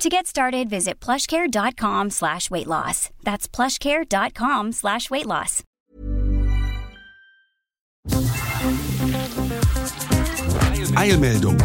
To 0.00 0.08
get 0.08 0.26
started, 0.26 0.70
visit 0.70 0.98
plushcare.com 0.98 2.08
slash 2.08 2.50
weight 2.50 2.66
loss. 2.66 3.10
That's 3.22 3.46
plushcare.com 3.46 4.72
slash 4.72 5.10
weight 5.10 5.26
loss. 5.26 5.62
Eilmeldung. 10.96 11.58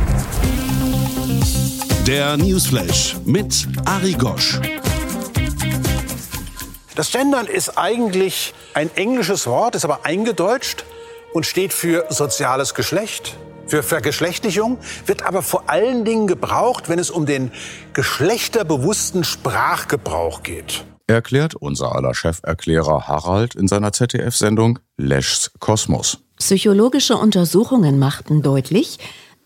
Der 2.06 2.36
Newsflash 2.36 3.16
mit 3.24 3.68
Ari 3.86 4.16
Gosch. 4.16 4.60
Das 6.96 7.12
Gendern 7.14 7.48
ist 7.48 7.78
eigentlich 7.78 8.54
ein 8.74 8.94
englisches 8.98 9.48
Wort, 9.48 9.76
ist 9.76 9.86
aber 9.86 10.04
eingedeutscht 10.04 10.84
und 11.32 11.46
steht 11.46 11.72
für 11.72 12.08
soziales 12.10 12.74
Geschlecht, 12.74 13.38
für 13.68 13.84
Vergeschlechtlichung, 13.84 14.78
wird 15.06 15.24
aber 15.24 15.42
vor 15.42 15.70
allen 15.70 16.06
Dingen 16.06 16.28
gebraucht, 16.28 16.90
wenn 16.90 17.00
es 17.00 17.10
um 17.10 17.26
den 17.26 17.52
geschlechterbewussten 17.94 19.24
Sprachgebrauch 19.24 20.44
geht. 20.44 20.86
Erklärt 21.08 21.56
unser 21.56 21.96
aller 21.96 22.14
Cheferklärer 22.14 23.08
Harald 23.08 23.54
in 23.56 23.68
seiner 23.68 23.92
ZDF-Sendung 23.92 24.80
Leschs 24.98 25.52
Kosmos. 25.60 26.20
Psychologische 26.38 27.16
Untersuchungen 27.16 28.00
machten 28.00 28.42
deutlich, 28.42 28.98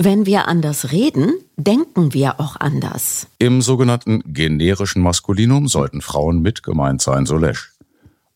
wenn 0.02 0.26
wir 0.26 0.48
anders 0.48 0.94
reden, 0.94 1.34
denken 1.58 2.14
wir 2.14 2.40
auch 2.40 2.56
anders. 2.56 3.28
Im 3.38 3.62
sogenannten 3.62 4.24
generischen 4.26 5.02
Maskulinum 5.02 5.68
sollten 5.68 6.02
Frauen 6.02 6.42
mit 6.42 6.64
gemeint 6.64 7.02
sein, 7.02 7.26
so 7.26 7.36
Lesch. 7.36 7.69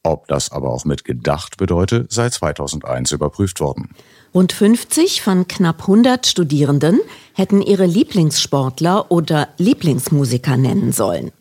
Ob 0.04 0.28
das 0.28 0.52
aber 0.52 0.70
auch 0.70 0.84
mit 0.84 1.06
gedacht 1.06 1.56
bedeutet, 1.56 2.12
sei 2.12 2.30
2001 2.30 3.14
überprüft 3.14 3.62
worden. 3.62 3.90
Rund 4.34 4.52
50 4.52 5.22
von 5.22 5.48
knapp 5.48 5.82
100 5.82 6.28
Studierenden 6.28 7.00
hätten 7.34 7.62
ihre 7.62 7.86
Lieblingssportler 7.86 9.12
oder 9.12 9.48
Lieblingsmusiker 9.58 10.58
nennen 10.58 10.92
sollen. 10.92 11.32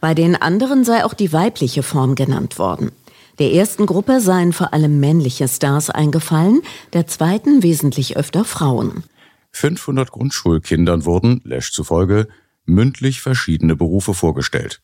Bei 0.00 0.14
den 0.14 0.40
anderen 0.40 0.84
sei 0.84 1.04
auch 1.04 1.14
die 1.14 1.32
weibliche 1.32 1.82
Form 1.82 2.14
genannt 2.14 2.58
worden. 2.58 2.92
Der 3.40 3.52
ersten 3.52 3.86
Gruppe 3.86 4.20
seien 4.20 4.52
vor 4.52 4.72
allem 4.72 5.00
männliche 5.00 5.48
Stars 5.48 5.90
eingefallen, 5.90 6.62
der 6.92 7.08
zweiten 7.08 7.64
wesentlich 7.64 8.16
öfter 8.16 8.44
Frauen. 8.44 9.02
500 9.50 10.12
Grundschulkindern 10.12 11.04
wurden, 11.04 11.40
Lesch 11.44 11.72
zufolge, 11.72 12.28
mündlich 12.64 13.20
verschiedene 13.20 13.74
Berufe 13.74 14.14
vorgestellt. 14.14 14.83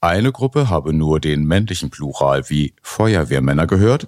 Eine 0.00 0.30
Gruppe 0.30 0.70
habe 0.70 0.92
nur 0.92 1.18
den 1.18 1.44
männlichen 1.44 1.90
Plural 1.90 2.48
wie 2.48 2.74
Feuerwehrmänner 2.82 3.66
gehört, 3.66 4.06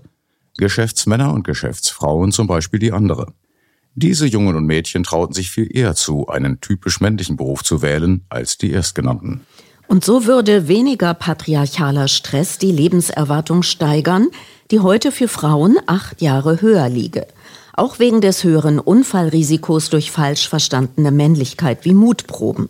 Geschäftsmänner 0.57 1.33
und 1.33 1.43
Geschäftsfrauen 1.43 2.31
zum 2.31 2.47
Beispiel 2.47 2.79
die 2.79 2.93
andere. 2.93 3.33
Diese 3.97 4.27
Jungen 4.27 4.55
und 4.55 4.67
Mädchen 4.67 5.03
trauten 5.03 5.35
sich 5.35 5.51
viel 5.51 5.69
eher 5.77 5.97
zu, 5.97 6.29
einen 6.29 6.61
typisch 6.61 7.01
männlichen 7.01 7.37
Beruf 7.37 7.65
zu 7.65 7.83
wählen, 7.83 8.25
als 8.29 8.57
die 8.57 8.71
erstgenannten. 8.71 9.41
Und 9.89 10.05
so 10.05 10.27
würde 10.27 10.69
weniger 10.69 11.13
patriarchaler 11.13 12.07
Stress 12.07 12.59
die 12.59 12.71
Lebenserwartung 12.71 13.65
steigern, 13.65 14.29
die 14.71 14.79
heute 14.79 15.11
für 15.11 15.27
Frauen 15.27 15.77
acht 15.87 16.23
Jahre 16.23 16.63
höher 16.63 16.89
liege. 16.89 17.27
Auch 17.75 17.99
wegen 17.99 18.21
des 18.21 18.45
höheren 18.45 18.79
Unfallrisikos 18.79 19.91
durch 19.91 20.13
falsch 20.13 20.49
verstandene 20.49 21.11
Männlichkeit 21.11 21.85
wie 21.85 21.95
Mutproben. 21.95 22.69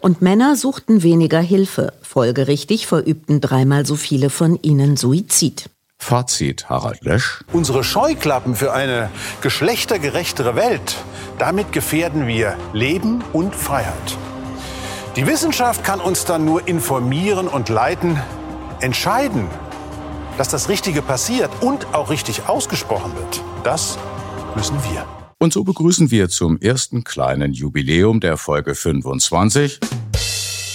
Und 0.00 0.22
Männer 0.22 0.56
suchten 0.56 1.02
weniger 1.02 1.40
Hilfe. 1.40 1.92
Folgerichtig 2.02 2.86
verübten 2.86 3.40
dreimal 3.40 3.84
so 3.84 3.96
viele 3.96 4.30
von 4.30 4.58
ihnen 4.62 4.96
Suizid. 4.96 5.68
Fazit 5.98 6.70
Harald 6.70 7.04
Lesch. 7.04 7.44
Unsere 7.52 7.84
Scheuklappen 7.84 8.56
für 8.56 8.72
eine 8.72 9.10
geschlechtergerechtere 9.42 10.56
Welt, 10.56 10.96
damit 11.38 11.72
gefährden 11.72 12.26
wir 12.26 12.56
Leben 12.72 13.22
und 13.34 13.54
Freiheit. 13.54 14.16
Die 15.16 15.26
Wissenschaft 15.26 15.84
kann 15.84 16.00
uns 16.00 16.24
dann 16.24 16.46
nur 16.46 16.66
informieren 16.66 17.48
und 17.48 17.68
leiten, 17.68 18.18
entscheiden, 18.80 19.46
dass 20.38 20.48
das 20.48 20.70
Richtige 20.70 21.02
passiert 21.02 21.50
und 21.60 21.94
auch 21.94 22.08
richtig 22.08 22.48
ausgesprochen 22.48 23.14
wird. 23.14 23.42
Das 23.62 23.98
müssen 24.56 24.78
wir. 24.90 25.19
Und 25.42 25.54
so 25.54 25.64
begrüßen 25.64 26.10
wir 26.10 26.28
zum 26.28 26.60
ersten 26.60 27.02
kleinen 27.02 27.54
Jubiläum 27.54 28.20
der 28.20 28.36
Folge 28.36 28.74
25 28.74 29.80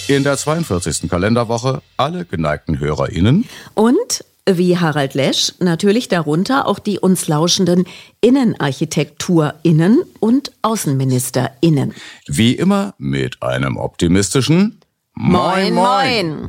in 0.08 0.24
der 0.24 0.36
42. 0.36 1.08
Kalenderwoche 1.08 1.82
alle 1.96 2.24
geneigten 2.24 2.80
HörerInnen 2.80 3.44
und 3.74 4.24
wie 4.44 4.76
Harald 4.76 5.14
Lesch 5.14 5.52
natürlich 5.60 6.08
darunter 6.08 6.66
auch 6.66 6.80
die 6.80 6.98
uns 6.98 7.28
lauschenden 7.28 7.84
InnenarchitekturInnen 8.20 10.02
und 10.18 10.50
AußenministerInnen. 10.62 11.94
Wie 12.26 12.54
immer 12.54 12.94
mit 12.98 13.40
einem 13.44 13.76
optimistischen 13.76 14.80
Moin 15.14 15.74
Moin! 15.74 16.48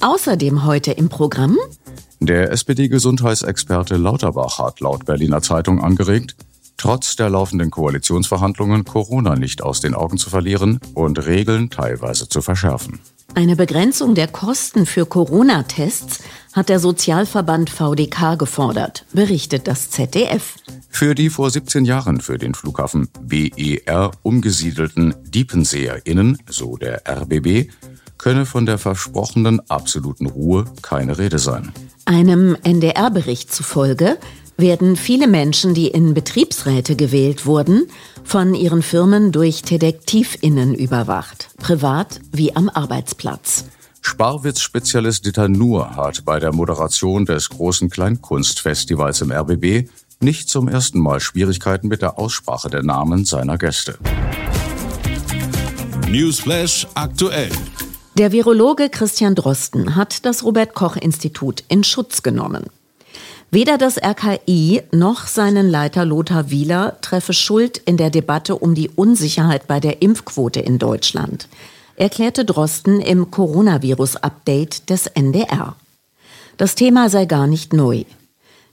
Außerdem 0.00 0.64
heute 0.64 0.92
im 0.92 1.08
Programm 1.08 1.58
der 2.26 2.52
SPD-Gesundheitsexperte 2.52 3.96
Lauterbach 3.96 4.58
hat 4.58 4.80
laut 4.80 5.04
Berliner 5.04 5.42
Zeitung 5.42 5.82
angeregt, 5.82 6.36
trotz 6.76 7.16
der 7.16 7.30
laufenden 7.30 7.70
Koalitionsverhandlungen 7.70 8.84
Corona 8.84 9.36
nicht 9.36 9.62
aus 9.62 9.80
den 9.80 9.94
Augen 9.94 10.18
zu 10.18 10.30
verlieren 10.30 10.80
und 10.94 11.24
Regeln 11.26 11.70
teilweise 11.70 12.28
zu 12.28 12.42
verschärfen. 12.42 13.00
Eine 13.34 13.56
Begrenzung 13.56 14.14
der 14.14 14.28
Kosten 14.28 14.86
für 14.86 15.06
Corona-Tests 15.06 16.22
hat 16.52 16.68
der 16.68 16.78
Sozialverband 16.78 17.68
VDK 17.68 18.38
gefordert, 18.38 19.06
berichtet 19.12 19.66
das 19.66 19.90
ZDF. 19.90 20.54
Für 20.88 21.16
die 21.16 21.30
vor 21.30 21.50
17 21.50 21.84
Jahren 21.84 22.20
für 22.20 22.38
den 22.38 22.54
Flughafen 22.54 23.08
BER 23.20 24.12
umgesiedelten 24.22 25.14
DiepenseerInnen, 25.24 26.38
so 26.48 26.76
der 26.76 27.02
RBB, 27.08 27.70
könne 28.18 28.46
von 28.46 28.66
der 28.66 28.78
versprochenen 28.78 29.60
absoluten 29.68 30.26
Ruhe 30.26 30.66
keine 30.82 31.18
Rede 31.18 31.40
sein. 31.40 31.72
Einem 32.06 32.56
NDR-Bericht 32.62 33.52
zufolge 33.52 34.18
werden 34.56 34.96
viele 34.96 35.26
Menschen, 35.26 35.74
die 35.74 35.88
in 35.88 36.12
Betriebsräte 36.12 36.96
gewählt 36.96 37.46
wurden, 37.46 37.86
von 38.24 38.54
ihren 38.54 38.82
Firmen 38.82 39.32
durch 39.32 39.62
DetektivInnen 39.62 40.74
überwacht, 40.74 41.48
privat 41.58 42.20
wie 42.30 42.54
am 42.54 42.68
Arbeitsplatz. 42.68 43.64
Sparwitz-Spezialist 44.02 45.24
Dieter 45.24 45.48
Nuhr 45.48 45.96
hat 45.96 46.26
bei 46.26 46.38
der 46.38 46.52
Moderation 46.52 47.24
des 47.24 47.48
großen 47.48 47.88
Kleinkunstfestivals 47.88 49.22
im 49.22 49.32
RBB 49.32 49.88
nicht 50.20 50.50
zum 50.50 50.68
ersten 50.68 51.00
Mal 51.00 51.20
Schwierigkeiten 51.20 51.88
mit 51.88 52.02
der 52.02 52.18
Aussprache 52.18 52.68
der 52.68 52.82
Namen 52.82 53.24
seiner 53.24 53.56
Gäste. 53.56 53.98
Newsflash 56.08 56.86
aktuell. 56.94 57.50
Der 58.16 58.30
Virologe 58.30 58.90
Christian 58.90 59.34
Drosten 59.34 59.96
hat 59.96 60.24
das 60.24 60.44
Robert 60.44 60.74
Koch 60.74 60.94
Institut 60.94 61.64
in 61.66 61.82
Schutz 61.82 62.22
genommen. 62.22 62.66
Weder 63.50 63.76
das 63.76 63.98
RKI 64.00 64.82
noch 64.92 65.26
seinen 65.26 65.68
Leiter 65.68 66.04
Lothar 66.04 66.48
Wieler 66.48 66.96
treffe 67.00 67.32
Schuld 67.32 67.78
in 67.78 67.96
der 67.96 68.10
Debatte 68.10 68.54
um 68.54 68.76
die 68.76 68.88
Unsicherheit 68.88 69.66
bei 69.66 69.80
der 69.80 70.00
Impfquote 70.00 70.60
in 70.60 70.78
Deutschland, 70.78 71.48
erklärte 71.96 72.44
Drosten 72.44 73.00
im 73.00 73.32
Coronavirus-Update 73.32 74.90
des 74.90 75.08
NDR. 75.08 75.74
Das 76.56 76.76
Thema 76.76 77.08
sei 77.10 77.24
gar 77.24 77.48
nicht 77.48 77.72
neu. 77.72 78.04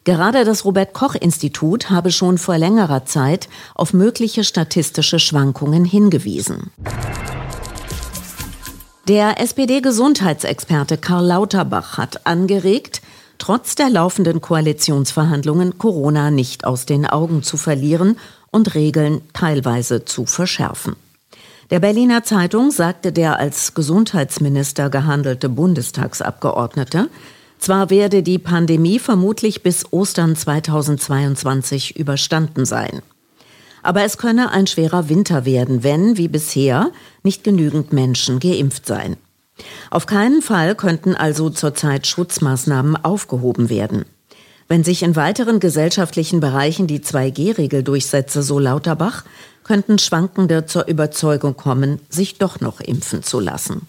Gerade 0.04 0.46
das 0.46 0.66
Robert 0.66 0.94
Koch 0.94 1.16
Institut 1.16 1.90
habe 1.90 2.12
schon 2.12 2.38
vor 2.38 2.60
längerer 2.60 3.06
Zeit 3.06 3.50
auf 3.74 3.94
mögliche 3.94 4.44
statistische 4.44 5.18
Schwankungen 5.18 5.84
hingewiesen. 5.84 6.70
Der 9.08 9.42
SPD-Gesundheitsexperte 9.42 10.98
Karl 10.98 11.26
Lauterbach 11.26 11.98
hat 11.98 12.28
angeregt, 12.28 13.02
trotz 13.40 13.74
der 13.74 13.90
laufenden 13.90 14.42
Koalitionsverhandlungen 14.42 15.80
Corona 15.80 16.30
nicht 16.30 16.66
aus 16.66 16.86
den 16.86 17.08
Augen 17.08 17.42
zu 17.42 17.58
verlieren 17.58 18.18
und 18.52 18.76
Regeln 18.76 19.22
teilweise 19.34 20.06
zu 20.06 20.28
verschärfen. 20.28 20.96
Der 21.72 21.80
Berliner 21.80 22.24
Zeitung 22.24 22.70
sagte 22.70 23.12
der 23.12 23.40
als 23.40 23.74
Gesundheitsminister 23.74 24.92
gehandelte 24.92 25.50
Bundestagsabgeordnete, 25.50 27.10
zwar 27.58 27.90
werde 27.90 28.22
die 28.22 28.40
Pandemie 28.40 29.00
vermutlich 29.00 29.64
bis 29.64 29.92
Ostern 29.92 30.36
2022 30.36 31.96
überstanden 31.98 32.66
sein. 32.66 33.02
Aber 33.84 34.04
es 34.04 34.18
könne 34.18 34.52
ein 34.52 34.68
schwerer 34.68 35.10
Winter 35.10 35.46
werden, 35.46 35.84
wenn, 35.84 36.18
wie 36.18 36.28
bisher, 36.28 36.92
nicht 37.24 37.44
genügend 37.44 37.94
Menschen 37.94 38.40
geimpft 38.40 38.86
seien. 38.86 39.18
Auf 39.90 40.06
keinen 40.06 40.42
Fall 40.42 40.76
könnten 40.76 41.16
also 41.16 41.50
zurzeit 41.50 42.08
Schutzmaßnahmen 42.08 43.04
aufgehoben 43.04 43.70
werden. 43.70 44.06
Wenn 44.68 44.84
sich 44.84 45.04
in 45.04 45.16
weiteren 45.16 45.60
gesellschaftlichen 45.60 46.40
Bereichen 46.40 46.88
die 46.88 47.02
2G-Regel 47.02 47.84
durchsetze, 47.84 48.42
so 48.42 48.58
Lauterbach, 48.58 49.26
könnten 49.64 50.00
Schwankende 50.00 50.66
zur 50.66 50.88
Überzeugung 50.88 51.58
kommen, 51.58 52.00
sich 52.10 52.38
doch 52.38 52.62
noch 52.62 52.80
impfen 52.80 53.22
zu 53.22 53.40
lassen. 53.40 53.88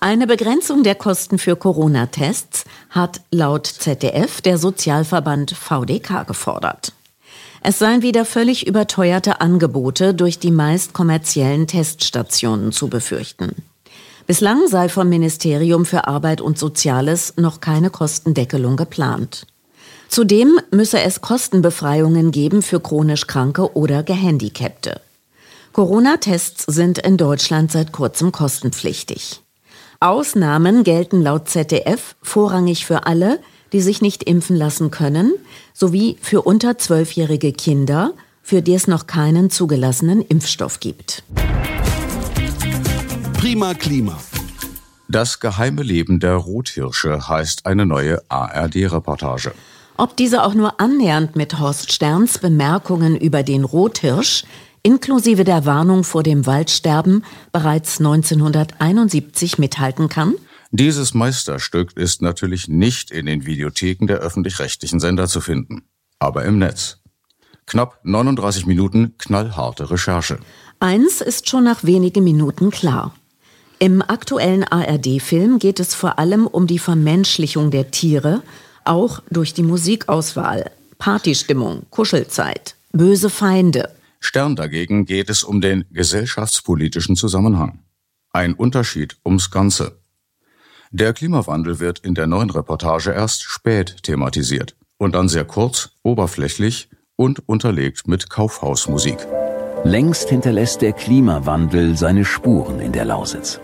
Eine 0.00 0.26
Begrenzung 0.26 0.82
der 0.82 0.94
Kosten 0.94 1.38
für 1.38 1.56
Corona-Tests 1.56 2.64
hat 2.88 3.20
laut 3.30 3.66
ZDF 3.66 4.40
der 4.40 4.58
Sozialverband 4.58 5.52
VDK 5.52 6.26
gefordert. 6.26 6.92
Es 7.62 7.78
seien 7.78 8.02
wieder 8.02 8.24
völlig 8.24 8.66
überteuerte 8.66 9.40
Angebote 9.40 10.14
durch 10.14 10.38
die 10.38 10.50
meist 10.50 10.92
kommerziellen 10.94 11.66
Teststationen 11.66 12.72
zu 12.72 12.88
befürchten. 12.88 13.54
Bislang 14.26 14.66
sei 14.68 14.88
vom 14.88 15.08
Ministerium 15.08 15.84
für 15.84 16.06
Arbeit 16.06 16.40
und 16.40 16.58
Soziales 16.58 17.34
noch 17.36 17.60
keine 17.60 17.90
Kostendeckelung 17.90 18.76
geplant. 18.76 19.46
Zudem 20.08 20.58
müsse 20.70 21.00
es 21.00 21.20
Kostenbefreiungen 21.20 22.30
geben 22.30 22.62
für 22.62 22.80
chronisch 22.80 23.26
Kranke 23.26 23.76
oder 23.76 24.02
Gehandicapte. 24.02 25.00
Corona-Tests 25.72 26.64
sind 26.66 26.98
in 26.98 27.16
Deutschland 27.16 27.70
seit 27.70 27.92
kurzem 27.92 28.32
kostenpflichtig. 28.32 29.40
Ausnahmen 30.00 30.82
gelten 30.82 31.20
laut 31.20 31.48
ZDF 31.48 32.16
vorrangig 32.22 32.86
für 32.86 33.06
alle, 33.06 33.38
die 33.72 33.80
sich 33.80 34.02
nicht 34.02 34.22
impfen 34.22 34.56
lassen 34.56 34.90
können, 34.90 35.34
sowie 35.72 36.16
für 36.20 36.42
unter 36.42 36.78
zwölfjährige 36.78 37.52
Kinder, 37.52 38.12
für 38.42 38.62
die 38.62 38.74
es 38.74 38.86
noch 38.86 39.06
keinen 39.06 39.50
zugelassenen 39.50 40.22
Impfstoff 40.22 40.80
gibt. 40.80 41.22
Prima 43.34 43.74
Klima. 43.74 44.18
Das 45.08 45.40
geheime 45.40 45.82
Leben 45.82 46.20
der 46.20 46.36
Rothirsche 46.36 47.28
heißt 47.28 47.66
eine 47.66 47.84
neue 47.84 48.22
ARD-Reportage. 48.28 49.52
Ob 49.96 50.16
diese 50.16 50.44
auch 50.44 50.54
nur 50.54 50.80
annähernd 50.80 51.36
mit 51.36 51.58
Horst 51.58 51.92
Sterns 51.92 52.38
Bemerkungen 52.38 53.16
über 53.16 53.42
den 53.42 53.64
Rothirsch 53.64 54.44
inklusive 54.82 55.44
der 55.44 55.66
Warnung 55.66 56.04
vor 56.04 56.22
dem 56.22 56.46
Waldsterben 56.46 57.24
bereits 57.52 57.98
1971 57.98 59.58
mithalten 59.58 60.08
kann? 60.08 60.34
Dieses 60.72 61.14
Meisterstück 61.14 61.96
ist 61.96 62.22
natürlich 62.22 62.68
nicht 62.68 63.10
in 63.10 63.26
den 63.26 63.44
Videotheken 63.44 64.06
der 64.06 64.18
öffentlich-rechtlichen 64.18 65.00
Sender 65.00 65.26
zu 65.26 65.40
finden, 65.40 65.82
aber 66.20 66.44
im 66.44 66.58
Netz. 66.58 66.98
Knapp 67.66 67.98
39 68.04 68.66
Minuten 68.66 69.14
knallharte 69.18 69.90
Recherche. 69.90 70.38
Eins 70.78 71.20
ist 71.20 71.48
schon 71.48 71.64
nach 71.64 71.82
wenigen 71.82 72.22
Minuten 72.22 72.70
klar. 72.70 73.14
Im 73.80 74.00
aktuellen 74.00 74.62
ARD-Film 74.62 75.58
geht 75.58 75.80
es 75.80 75.94
vor 75.94 76.20
allem 76.20 76.46
um 76.46 76.68
die 76.68 76.78
Vermenschlichung 76.78 77.72
der 77.72 77.90
Tiere, 77.90 78.42
auch 78.84 79.22
durch 79.28 79.54
die 79.54 79.62
Musikauswahl, 79.64 80.70
Partystimmung, 80.98 81.86
Kuschelzeit, 81.90 82.76
böse 82.92 83.28
Feinde. 83.28 83.90
Stern 84.20 84.54
dagegen 84.54 85.04
geht 85.04 85.30
es 85.30 85.42
um 85.42 85.60
den 85.60 85.84
gesellschaftspolitischen 85.90 87.16
Zusammenhang. 87.16 87.80
Ein 88.32 88.54
Unterschied 88.54 89.16
ums 89.24 89.50
Ganze. 89.50 90.00
Der 90.92 91.12
Klimawandel 91.12 91.78
wird 91.78 92.00
in 92.00 92.16
der 92.16 92.26
neuen 92.26 92.50
Reportage 92.50 93.12
erst 93.12 93.44
spät 93.44 94.02
thematisiert 94.02 94.74
und 94.98 95.14
dann 95.14 95.28
sehr 95.28 95.44
kurz, 95.44 95.90
oberflächlich 96.02 96.88
und 97.14 97.48
unterlegt 97.48 98.08
mit 98.08 98.28
Kaufhausmusik. 98.28 99.18
Längst 99.84 100.28
hinterlässt 100.30 100.82
der 100.82 100.92
Klimawandel 100.92 101.96
seine 101.96 102.24
Spuren 102.24 102.80
in 102.80 102.90
der 102.90 103.04
Lausitz. 103.04 103.60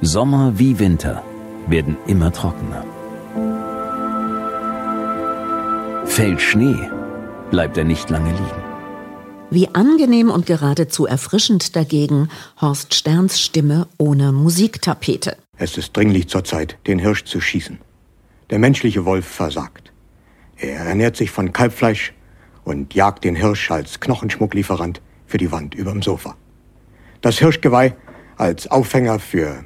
Sommer 0.00 0.58
wie 0.58 0.78
Winter 0.78 1.22
werden 1.66 1.98
immer 2.06 2.32
trockener. 2.32 2.82
Fällt 6.06 6.40
Schnee, 6.40 6.88
bleibt 7.50 7.76
er 7.76 7.84
nicht 7.84 8.08
lange 8.08 8.30
liegen. 8.30 8.64
Wie 9.50 9.68
angenehm 9.74 10.30
und 10.30 10.46
geradezu 10.46 11.04
erfrischend 11.04 11.76
dagegen 11.76 12.30
Horst 12.58 12.94
Sterns 12.94 13.38
Stimme 13.38 13.86
ohne 13.98 14.32
Musiktapete. 14.32 15.36
Es 15.58 15.76
ist 15.76 15.96
dringlich 15.96 16.28
zur 16.28 16.44
Zeit, 16.44 16.78
den 16.86 17.00
Hirsch 17.00 17.24
zu 17.24 17.40
schießen. 17.40 17.78
Der 18.50 18.60
menschliche 18.60 19.04
Wolf 19.04 19.26
versagt. 19.26 19.92
Er 20.56 20.80
ernährt 20.80 21.16
sich 21.16 21.30
von 21.30 21.52
Kalbfleisch 21.52 22.14
und 22.64 22.94
jagt 22.94 23.24
den 23.24 23.34
Hirsch 23.34 23.70
als 23.70 23.98
Knochenschmucklieferant 23.98 25.00
für 25.26 25.38
die 25.38 25.50
Wand 25.50 25.74
überm 25.74 26.00
Sofa. 26.00 26.36
Das 27.20 27.38
Hirschgeweih 27.38 27.96
als 28.36 28.68
Aufhänger 28.68 29.18
für 29.18 29.64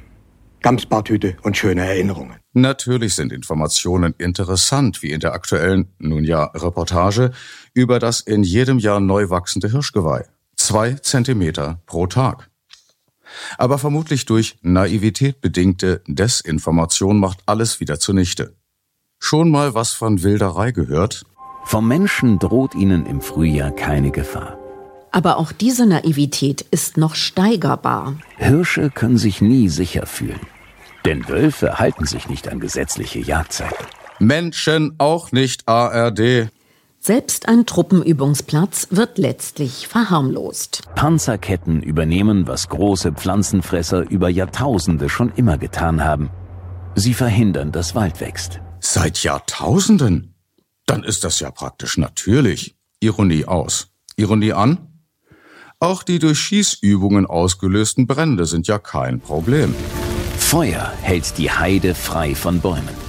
Gamsbartüte 0.63 1.37
und 1.43 1.57
schöne 1.57 1.85
Erinnerungen. 1.85 2.37
Natürlich 2.53 3.13
sind 3.13 3.31
Informationen 3.31 4.15
interessant, 4.17 5.03
wie 5.03 5.11
in 5.11 5.19
der 5.19 5.33
aktuellen, 5.33 5.93
nun 5.99 6.23
ja, 6.23 6.45
Reportage 6.45 7.31
über 7.73 7.99
das 7.99 8.21
in 8.21 8.43
jedem 8.43 8.79
Jahr 8.79 8.99
neu 8.99 9.29
wachsende 9.29 9.69
Hirschgeweih. 9.69 10.25
Zwei 10.55 10.93
Zentimeter 10.93 11.81
pro 11.85 12.07
Tag. 12.07 12.49
Aber 13.57 13.77
vermutlich 13.77 14.25
durch 14.25 14.55
Naivität 14.61 15.41
bedingte 15.41 16.01
Desinformation 16.07 17.19
macht 17.19 17.39
alles 17.45 17.79
wieder 17.79 17.99
zunichte. 17.99 18.55
Schon 19.19 19.49
mal 19.49 19.73
was 19.73 19.93
von 19.93 20.23
Wilderei 20.23 20.71
gehört? 20.71 21.25
Vom 21.65 21.87
Menschen 21.87 22.39
droht 22.39 22.75
ihnen 22.75 23.05
im 23.05 23.21
Frühjahr 23.21 23.71
keine 23.71 24.11
Gefahr. 24.11 24.57
Aber 25.11 25.37
auch 25.37 25.51
diese 25.51 25.85
Naivität 25.85 26.65
ist 26.71 26.97
noch 26.97 27.15
steigerbar. 27.15 28.15
Hirsche 28.37 28.89
können 28.89 29.17
sich 29.17 29.41
nie 29.41 29.69
sicher 29.69 30.05
fühlen. 30.07 30.41
Denn 31.05 31.27
Wölfe 31.29 31.79
halten 31.79 32.05
sich 32.05 32.27
nicht 32.29 32.47
an 32.47 32.59
gesetzliche 32.59 33.19
Jagdzeiten. 33.19 33.85
Menschen 34.19 34.95
auch 34.97 35.31
nicht 35.31 35.67
ARD. 35.67 36.49
Selbst 37.05 37.49
ein 37.49 37.65
Truppenübungsplatz 37.65 38.87
wird 38.91 39.17
letztlich 39.17 39.89
verharmlost. 39.89 40.83
Panzerketten 40.95 41.83
übernehmen, 41.83 42.47
was 42.47 42.69
große 42.69 43.11
Pflanzenfresser 43.11 44.09
über 44.09 44.29
Jahrtausende 44.29 45.09
schon 45.09 45.29
immer 45.35 45.57
getan 45.57 46.01
haben. 46.01 46.29
Sie 46.95 47.13
verhindern, 47.13 47.73
dass 47.73 47.93
Wald 47.93 48.21
wächst. 48.21 48.61
Seit 48.79 49.21
Jahrtausenden? 49.21 50.35
Dann 50.85 51.03
ist 51.03 51.25
das 51.25 51.41
ja 51.41 51.51
praktisch 51.51 51.97
natürlich. 51.97 52.77
Ironie 53.01 53.43
aus. 53.43 53.89
Ironie 54.15 54.53
an? 54.53 54.87
Auch 55.81 56.03
die 56.03 56.19
durch 56.19 56.39
Schießübungen 56.39 57.25
ausgelösten 57.25 58.07
Brände 58.07 58.45
sind 58.45 58.67
ja 58.67 58.79
kein 58.79 59.19
Problem. 59.19 59.75
Feuer 60.37 60.93
hält 61.01 61.37
die 61.37 61.51
Heide 61.51 61.95
frei 61.95 62.33
von 62.33 62.61
Bäumen. 62.61 63.02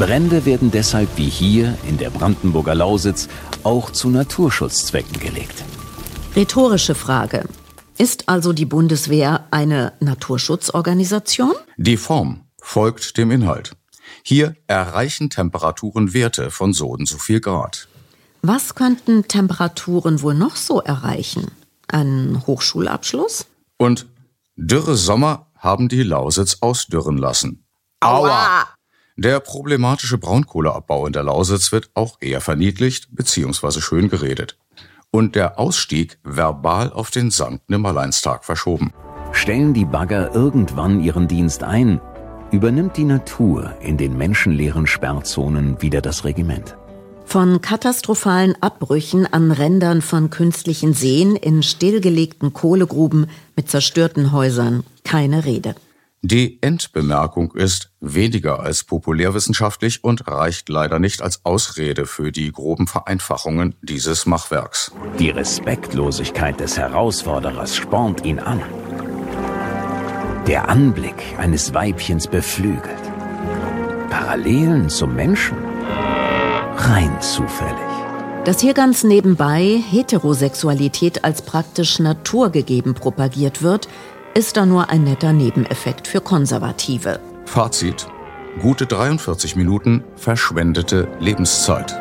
Brände 0.00 0.46
werden 0.46 0.70
deshalb 0.70 1.10
wie 1.16 1.28
hier 1.28 1.76
in 1.86 1.98
der 1.98 2.08
Brandenburger 2.08 2.74
Lausitz 2.74 3.28
auch 3.64 3.90
zu 3.90 4.08
Naturschutzzwecken 4.08 5.20
gelegt. 5.20 5.62
Rhetorische 6.34 6.94
Frage. 6.94 7.44
Ist 7.98 8.26
also 8.26 8.54
die 8.54 8.64
Bundeswehr 8.64 9.44
eine 9.50 9.92
Naturschutzorganisation? 10.00 11.52
Die 11.76 11.98
Form 11.98 12.46
folgt 12.62 13.18
dem 13.18 13.30
Inhalt. 13.30 13.76
Hier 14.22 14.56
erreichen 14.66 15.28
Temperaturen 15.28 16.14
Werte 16.14 16.50
von 16.50 16.72
so 16.72 16.88
und 16.88 17.06
so 17.06 17.18
viel 17.18 17.40
Grad. 17.40 17.86
Was 18.40 18.74
könnten 18.74 19.28
Temperaturen 19.28 20.22
wohl 20.22 20.34
noch 20.34 20.56
so 20.56 20.80
erreichen? 20.80 21.50
Ein 21.88 22.42
Hochschulabschluss? 22.46 23.44
Und 23.76 24.06
dürre 24.56 24.96
Sommer 24.96 25.50
haben 25.58 25.90
die 25.90 26.04
Lausitz 26.04 26.56
ausdürren 26.62 27.18
lassen. 27.18 27.66
Aua! 28.00 28.66
Der 29.16 29.40
problematische 29.40 30.18
Braunkohleabbau 30.18 31.06
in 31.06 31.12
der 31.12 31.24
Lausitz 31.24 31.72
wird 31.72 31.90
auch 31.94 32.16
eher 32.20 32.40
verniedlicht 32.40 33.08
bzw. 33.14 33.80
schön 33.80 34.08
geredet. 34.08 34.56
Und 35.10 35.34
der 35.34 35.58
Ausstieg 35.58 36.18
verbal 36.22 36.92
auf 36.92 37.10
den 37.10 37.30
Sankt 37.30 37.68
Nimmerleinstag 37.68 38.44
verschoben. 38.44 38.92
Stellen 39.32 39.74
die 39.74 39.84
Bagger 39.84 40.34
irgendwann 40.34 41.00
ihren 41.00 41.28
Dienst 41.28 41.62
ein, 41.62 42.00
übernimmt 42.50 42.96
die 42.96 43.04
Natur 43.04 43.74
in 43.80 43.96
den 43.96 44.16
menschenleeren 44.16 44.86
Sperrzonen 44.86 45.82
wieder 45.82 46.00
das 46.00 46.24
Regiment. 46.24 46.76
Von 47.24 47.60
katastrophalen 47.60 48.60
Abbrüchen 48.60 49.24
an 49.32 49.52
Rändern 49.52 50.02
von 50.02 50.30
künstlichen 50.30 50.94
Seen 50.94 51.36
in 51.36 51.62
stillgelegten 51.62 52.52
Kohlegruben 52.52 53.28
mit 53.54 53.70
zerstörten 53.70 54.32
Häusern 54.32 54.82
keine 55.04 55.44
Rede. 55.44 55.76
Die 56.22 56.62
Endbemerkung 56.62 57.52
ist 57.52 57.92
weniger 58.00 58.60
als 58.60 58.84
populärwissenschaftlich 58.84 60.04
und 60.04 60.28
reicht 60.28 60.68
leider 60.68 60.98
nicht 60.98 61.22
als 61.22 61.46
Ausrede 61.46 62.04
für 62.04 62.30
die 62.30 62.52
groben 62.52 62.86
Vereinfachungen 62.86 63.74
dieses 63.80 64.26
Machwerks. 64.26 64.92
Die 65.18 65.30
Respektlosigkeit 65.30 66.60
des 66.60 66.76
Herausforderers 66.76 67.74
spornt 67.74 68.26
ihn 68.26 68.38
an. 68.38 68.60
Der 70.46 70.68
Anblick 70.68 71.22
eines 71.38 71.72
Weibchens 71.72 72.26
beflügelt. 72.26 72.84
Parallelen 74.10 74.90
zum 74.90 75.14
Menschen? 75.14 75.56
Rein 76.76 77.18
zufällig. 77.22 77.74
Dass 78.44 78.60
hier 78.60 78.74
ganz 78.74 79.04
nebenbei 79.04 79.82
Heterosexualität 79.90 81.24
als 81.24 81.40
praktisch 81.40 81.98
naturgegeben 81.98 82.92
propagiert 82.92 83.62
wird, 83.62 83.88
ist 84.34 84.56
da 84.56 84.66
nur 84.66 84.90
ein 84.90 85.04
netter 85.04 85.32
Nebeneffekt 85.32 86.06
für 86.06 86.20
Konservative. 86.20 87.20
Fazit. 87.46 88.06
Gute 88.60 88.86
43 88.86 89.56
Minuten 89.56 90.04
verschwendete 90.16 91.08
Lebenszeit. 91.20 92.00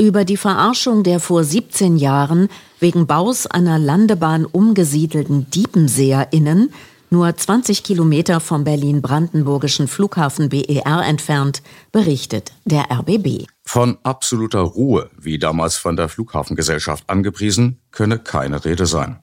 Über 0.00 0.24
die 0.24 0.36
Verarschung 0.36 1.02
der 1.02 1.18
vor 1.18 1.42
17 1.42 1.96
Jahren 1.96 2.48
wegen 2.78 3.06
Baus 3.06 3.46
einer 3.46 3.78
Landebahn 3.78 4.44
umgesiedelten 4.44 5.50
DiepenseerInnen, 5.50 6.72
nur 7.10 7.34
20 7.34 7.82
Kilometer 7.82 8.38
vom 8.38 8.64
Berlin-Brandenburgischen 8.64 9.88
Flughafen 9.88 10.50
BER 10.50 11.02
entfernt, 11.04 11.62
berichtet 11.90 12.52
der 12.64 12.84
RBB. 12.92 13.46
Von 13.64 13.98
absoluter 14.02 14.60
Ruhe, 14.60 15.10
wie 15.18 15.38
damals 15.38 15.76
von 15.76 15.96
der 15.96 16.08
Flughafengesellschaft 16.08 17.08
angepriesen, 17.08 17.80
könne 17.90 18.18
keine 18.18 18.64
Rede 18.64 18.86
sein. 18.86 19.18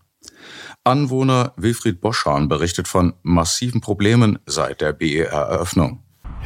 Anwohner 0.85 1.53
Wilfried 1.57 1.99
Boschan 1.99 2.47
berichtet 2.47 2.87
von 2.87 3.13
massiven 3.23 3.81
Problemen 3.81 4.37
seit 4.45 4.81
der 4.81 4.93
BER-Eröffnung. 4.93 5.99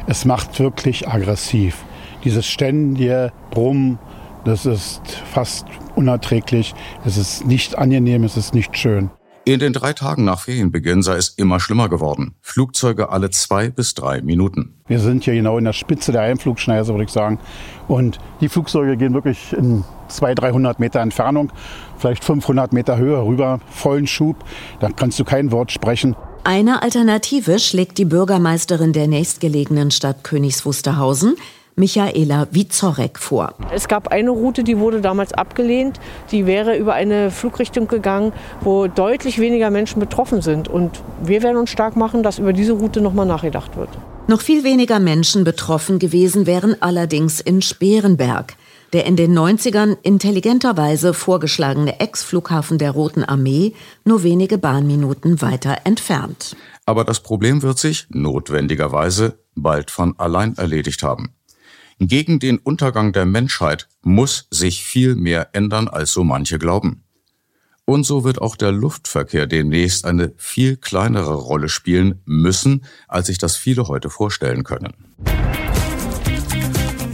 Es 0.06 0.24
macht 0.24 0.58
wirklich 0.58 1.06
aggressiv. 1.06 1.84
Dieses 2.24 2.46
ständige 2.46 3.32
Brummen, 3.50 3.98
das 4.46 4.64
ist 4.64 5.02
fast 5.30 5.66
unerträglich. 5.94 6.74
Es 7.04 7.18
ist 7.18 7.44
nicht 7.46 7.76
angenehm, 7.76 8.24
es 8.24 8.38
ist 8.38 8.54
nicht 8.54 8.76
schön. 8.78 9.10
In 9.50 9.58
den 9.58 9.72
drei 9.72 9.94
Tagen 9.94 10.22
nach 10.22 10.38
Ferienbeginn 10.42 11.02
sei 11.02 11.16
es 11.16 11.30
immer 11.30 11.58
schlimmer 11.58 11.88
geworden. 11.88 12.36
Flugzeuge 12.40 13.08
alle 13.08 13.30
zwei 13.30 13.68
bis 13.68 13.94
drei 13.94 14.20
Minuten. 14.22 14.74
Wir 14.86 15.00
sind 15.00 15.24
hier 15.24 15.34
genau 15.34 15.58
in 15.58 15.64
der 15.64 15.72
Spitze 15.72 16.12
der 16.12 16.20
Einflugschneise, 16.20 16.92
würde 16.92 17.02
ich 17.02 17.10
sagen. 17.10 17.40
Und 17.88 18.20
die 18.40 18.48
Flugzeuge 18.48 18.96
gehen 18.96 19.12
wirklich 19.12 19.52
in 19.52 19.82
200, 20.06 20.44
300 20.44 20.78
Meter 20.78 21.00
Entfernung, 21.00 21.50
vielleicht 21.98 22.22
500 22.22 22.72
Meter 22.72 22.96
Höhe 22.96 23.20
rüber, 23.20 23.58
vollen 23.68 24.06
Schub. 24.06 24.36
Da 24.78 24.88
kannst 24.94 25.18
du 25.18 25.24
kein 25.24 25.50
Wort 25.50 25.72
sprechen. 25.72 26.14
Eine 26.44 26.84
Alternative 26.84 27.58
schlägt 27.58 27.98
die 27.98 28.04
Bürgermeisterin 28.04 28.92
der 28.92 29.08
nächstgelegenen 29.08 29.90
Stadt 29.90 30.22
Königs 30.22 30.64
Wusterhausen, 30.64 31.34
Michaela 31.80 32.46
Wizorek 32.52 33.18
vor. 33.18 33.54
Es 33.72 33.88
gab 33.88 34.08
eine 34.08 34.30
Route, 34.30 34.62
die 34.62 34.78
wurde 34.78 35.00
damals 35.00 35.32
abgelehnt. 35.32 35.98
Die 36.30 36.46
wäre 36.46 36.76
über 36.76 36.94
eine 36.94 37.32
Flugrichtung 37.32 37.88
gegangen, 37.88 38.32
wo 38.60 38.86
deutlich 38.86 39.40
weniger 39.40 39.70
Menschen 39.70 39.98
betroffen 39.98 40.42
sind. 40.42 40.68
Und 40.68 41.00
wir 41.24 41.42
werden 41.42 41.56
uns 41.56 41.70
stark 41.70 41.96
machen, 41.96 42.22
dass 42.22 42.38
über 42.38 42.52
diese 42.52 42.74
Route 42.74 43.00
nochmal 43.00 43.26
nachgedacht 43.26 43.76
wird. 43.76 43.88
Noch 44.28 44.42
viel 44.42 44.62
weniger 44.62 45.00
Menschen 45.00 45.42
betroffen 45.42 45.98
gewesen 45.98 46.46
wären 46.46 46.80
allerdings 46.80 47.40
in 47.40 47.62
Sperenberg. 47.62 48.54
Der 48.92 49.04
in 49.06 49.16
den 49.16 49.36
90ern 49.36 49.96
intelligenterweise 50.02 51.14
vorgeschlagene 51.14 51.98
Ex-Flughafen 51.98 52.78
der 52.78 52.92
Roten 52.92 53.24
Armee 53.24 53.72
nur 54.04 54.22
wenige 54.22 54.58
Bahnminuten 54.58 55.42
weiter 55.42 55.78
entfernt. 55.84 56.56
Aber 56.86 57.04
das 57.04 57.20
Problem 57.20 57.62
wird 57.62 57.78
sich 57.78 58.06
notwendigerweise 58.10 59.38
bald 59.54 59.90
von 59.90 60.18
allein 60.18 60.56
erledigt 60.56 61.02
haben. 61.02 61.34
Gegen 62.02 62.38
den 62.38 62.56
Untergang 62.56 63.12
der 63.12 63.26
Menschheit 63.26 63.86
muss 64.00 64.48
sich 64.50 64.82
viel 64.82 65.16
mehr 65.16 65.50
ändern, 65.52 65.86
als 65.86 66.14
so 66.14 66.24
manche 66.24 66.58
glauben. 66.58 67.04
Und 67.84 68.04
so 68.04 68.24
wird 68.24 68.40
auch 68.40 68.56
der 68.56 68.72
Luftverkehr 68.72 69.46
demnächst 69.46 70.06
eine 70.06 70.32
viel 70.38 70.78
kleinere 70.78 71.34
Rolle 71.34 71.68
spielen 71.68 72.22
müssen, 72.24 72.86
als 73.06 73.26
sich 73.26 73.36
das 73.36 73.56
viele 73.56 73.86
heute 73.88 74.08
vorstellen 74.08 74.64
können. 74.64 74.94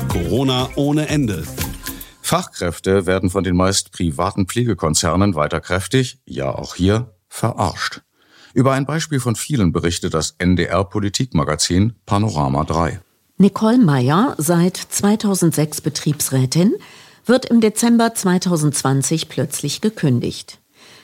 Corona 0.06 0.70
ohne 0.76 1.08
Ende. 1.08 1.42
Fachkräfte 2.22 3.06
werden 3.06 3.28
von 3.28 3.42
den 3.42 3.56
meist 3.56 3.90
privaten 3.90 4.46
Pflegekonzernen 4.46 5.34
weiter 5.34 5.60
kräftig, 5.60 6.20
ja 6.26 6.54
auch 6.54 6.76
hier, 6.76 7.12
verarscht. 7.28 8.02
Über 8.54 8.72
ein 8.72 8.86
Beispiel 8.86 9.18
von 9.18 9.34
vielen 9.34 9.72
berichtet 9.72 10.14
das 10.14 10.36
NDR 10.38 10.84
Politikmagazin 10.84 11.94
Panorama 12.06 12.62
3. 12.62 13.00
Nicole 13.38 13.76
Meyer, 13.76 14.34
seit 14.38 14.78
2006 14.78 15.82
Betriebsrätin, 15.82 16.74
wird 17.26 17.44
im 17.44 17.60
Dezember 17.60 18.14
2020 18.14 19.28
plötzlich 19.28 19.82
gekündigt. 19.82 20.58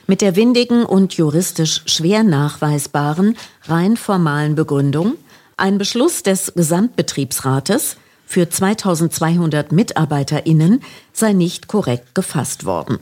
Mit 0.07 0.23
der 0.23 0.35
windigen 0.35 0.87
und 0.87 1.13
juristisch 1.13 1.83
schwer 1.85 2.23
nachweisbaren, 2.23 3.37
rein 3.65 3.99
formalen 3.99 4.55
Begründung, 4.55 5.17
ein 5.59 5.77
Beschluss 5.77 6.23
des 6.23 6.55
Gesamtbetriebsrates 6.55 7.99
für 8.25 8.49
2200 8.49 9.71
MitarbeiterInnen 9.71 10.83
sei 11.13 11.35
nicht 11.35 11.69
korrekt 11.69 12.15
gefasst 12.15 12.65
worden. 12.65 12.99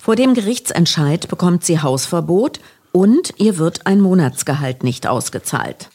Vor 0.00 0.14
dem 0.14 0.34
Gerichtsentscheid 0.34 1.26
bekommt 1.26 1.64
sie 1.64 1.80
Hausverbot 1.80 2.60
und 2.92 3.34
ihr 3.38 3.58
wird 3.58 3.88
ein 3.88 4.00
Monatsgehalt 4.00 4.84
nicht 4.84 5.08
ausgezahlt. 5.08 5.88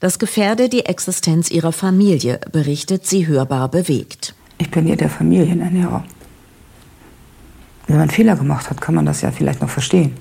Das 0.00 0.18
gefährde 0.18 0.68
die 0.68 0.86
Existenz 0.86 1.50
ihrer 1.50 1.72
Familie, 1.72 2.40
berichtet 2.52 3.06
sie 3.06 3.26
hörbar 3.26 3.68
bewegt. 3.68 4.34
Ich 4.58 4.70
bin 4.70 4.86
hier 4.86 4.96
der 4.96 5.10
Familienernährer. 5.10 6.04
Wenn 7.86 7.98
man 7.98 8.10
Fehler 8.10 8.36
gemacht 8.36 8.70
hat, 8.70 8.80
kann 8.80 8.94
man 8.94 9.06
das 9.06 9.20
ja 9.20 9.30
vielleicht 9.30 9.60
noch 9.60 9.70
verstehen. 9.70 10.16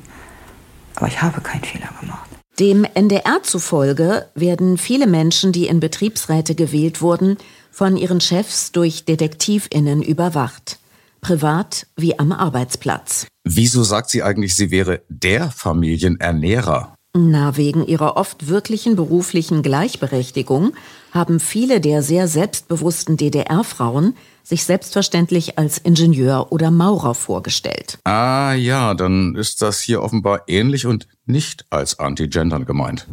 Aber 0.96 1.08
ich 1.08 1.22
habe 1.22 1.42
keinen 1.42 1.64
Fehler 1.64 1.90
gemacht. 2.00 2.30
Dem 2.60 2.84
NDR 2.84 3.42
zufolge 3.42 4.28
werden 4.36 4.78
viele 4.78 5.08
Menschen, 5.08 5.52
die 5.52 5.66
in 5.66 5.80
Betriebsräte 5.80 6.54
gewählt 6.54 7.02
wurden, 7.02 7.38
von 7.72 7.98
ihren 7.98 8.22
Chefs 8.22 8.72
durch 8.72 9.06
Detektivinnen 9.06 10.04
überwacht. 10.04 10.78
Privat 11.22 11.88
wie 11.96 12.20
am 12.20 12.32
Arbeitsplatz. 12.32 13.26
Wieso 13.44 13.84
sagt 13.84 14.10
sie 14.10 14.22
eigentlich, 14.22 14.54
sie 14.56 14.70
wäre 14.70 15.02
der 15.10 15.50
Familienernährer? 15.50 16.94
Na, 17.16 17.58
wegen 17.58 17.86
ihrer 17.86 18.18
oft 18.18 18.48
wirklichen 18.48 18.96
beruflichen 18.96 19.62
Gleichberechtigung 19.62 20.74
haben 21.12 21.40
viele 21.40 21.80
der 21.80 22.02
sehr 22.02 22.28
selbstbewussten 22.28 23.18
DDR-Frauen 23.18 24.16
sich 24.42 24.64
selbstverständlich 24.64 25.60
als 25.60 25.78
Ingenieur 25.78 26.52
oder 26.52 26.72
Maurer 26.72 27.14
vorgestellt. 27.14 28.00
Ah 28.04 28.54
ja, 28.54 28.96
dann 28.96 29.36
ist 29.36 29.62
das 29.62 29.80
hier 29.80 30.02
offenbar 30.02 30.46
ähnlich 30.48 30.88
und 30.88 31.08
nicht 31.28 31.66
als 31.70 32.00
Anti-Gendern 32.00 32.66
gemeint. 32.66 33.08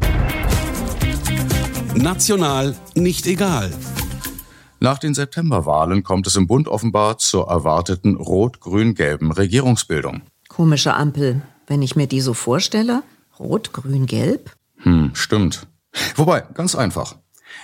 National 1.94 2.74
nicht 2.94 3.26
egal. 3.26 3.70
Nach 4.80 4.98
den 4.98 5.12
Septemberwahlen 5.12 6.04
kommt 6.04 6.26
es 6.26 6.36
im 6.36 6.46
Bund 6.46 6.68
offenbar 6.68 7.18
zur 7.18 7.48
erwarteten 7.48 8.16
rot-grün-gelben 8.16 9.30
Regierungsbildung. 9.30 10.22
Komische 10.48 10.94
Ampel, 10.94 11.42
wenn 11.66 11.82
ich 11.82 11.96
mir 11.96 12.06
die 12.06 12.22
so 12.22 12.32
vorstelle. 12.32 13.02
Rot, 13.40 13.72
Grün, 13.72 14.06
Gelb? 14.06 14.52
Hm, 14.76 15.12
stimmt. 15.14 15.66
Wobei, 16.14 16.42
ganz 16.54 16.74
einfach. 16.74 17.16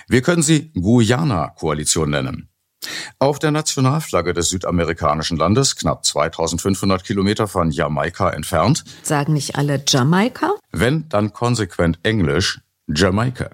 Wir 0.07 0.21
können 0.21 0.41
sie 0.41 0.71
Guyana-Koalition 0.73 2.09
nennen. 2.09 2.49
Auf 3.19 3.39
der 3.39 3.51
Nationalflagge 3.51 4.33
des 4.33 4.49
südamerikanischen 4.49 5.37
Landes, 5.37 5.75
knapp 5.75 6.03
2500 6.05 7.03
Kilometer 7.03 7.47
von 7.47 7.71
Jamaika 7.71 8.29
entfernt. 8.31 8.83
Sagen 9.03 9.33
nicht 9.33 9.55
alle 9.55 9.81
Jamaika? 9.87 10.55
Wenn, 10.71 11.07
dann 11.09 11.31
konsequent 11.31 11.99
Englisch 12.03 12.61
Jamaika. 12.87 13.49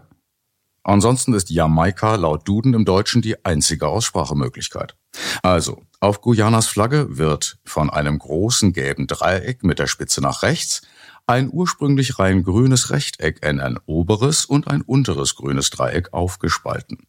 Ansonsten 0.84 1.34
ist 1.34 1.50
Jamaika 1.50 2.16
laut 2.16 2.48
Duden 2.48 2.74
im 2.74 2.84
Deutschen 2.84 3.22
die 3.22 3.46
einzige 3.46 3.88
Aussprachemöglichkeit. 3.88 4.96
Also, 5.42 5.84
auf 6.02 6.20
Guyanas 6.22 6.68
Flagge 6.68 7.18
wird 7.18 7.58
von 7.64 7.90
einem 7.90 8.20
großen 8.20 8.74
gelben 8.74 9.08
Dreieck 9.08 9.64
mit 9.64 9.80
der 9.80 9.88
Spitze 9.88 10.20
nach 10.20 10.44
rechts 10.44 10.82
ein 11.26 11.50
ursprünglich 11.52 12.20
rein 12.20 12.44
grünes 12.44 12.90
Rechteck 12.90 13.46
in 13.46 13.60
ein 13.60 13.80
oberes 13.86 14.46
und 14.46 14.68
ein 14.68 14.82
unteres 14.82 15.36
grünes 15.36 15.70
Dreieck 15.70 16.14
aufgespalten. 16.14 17.08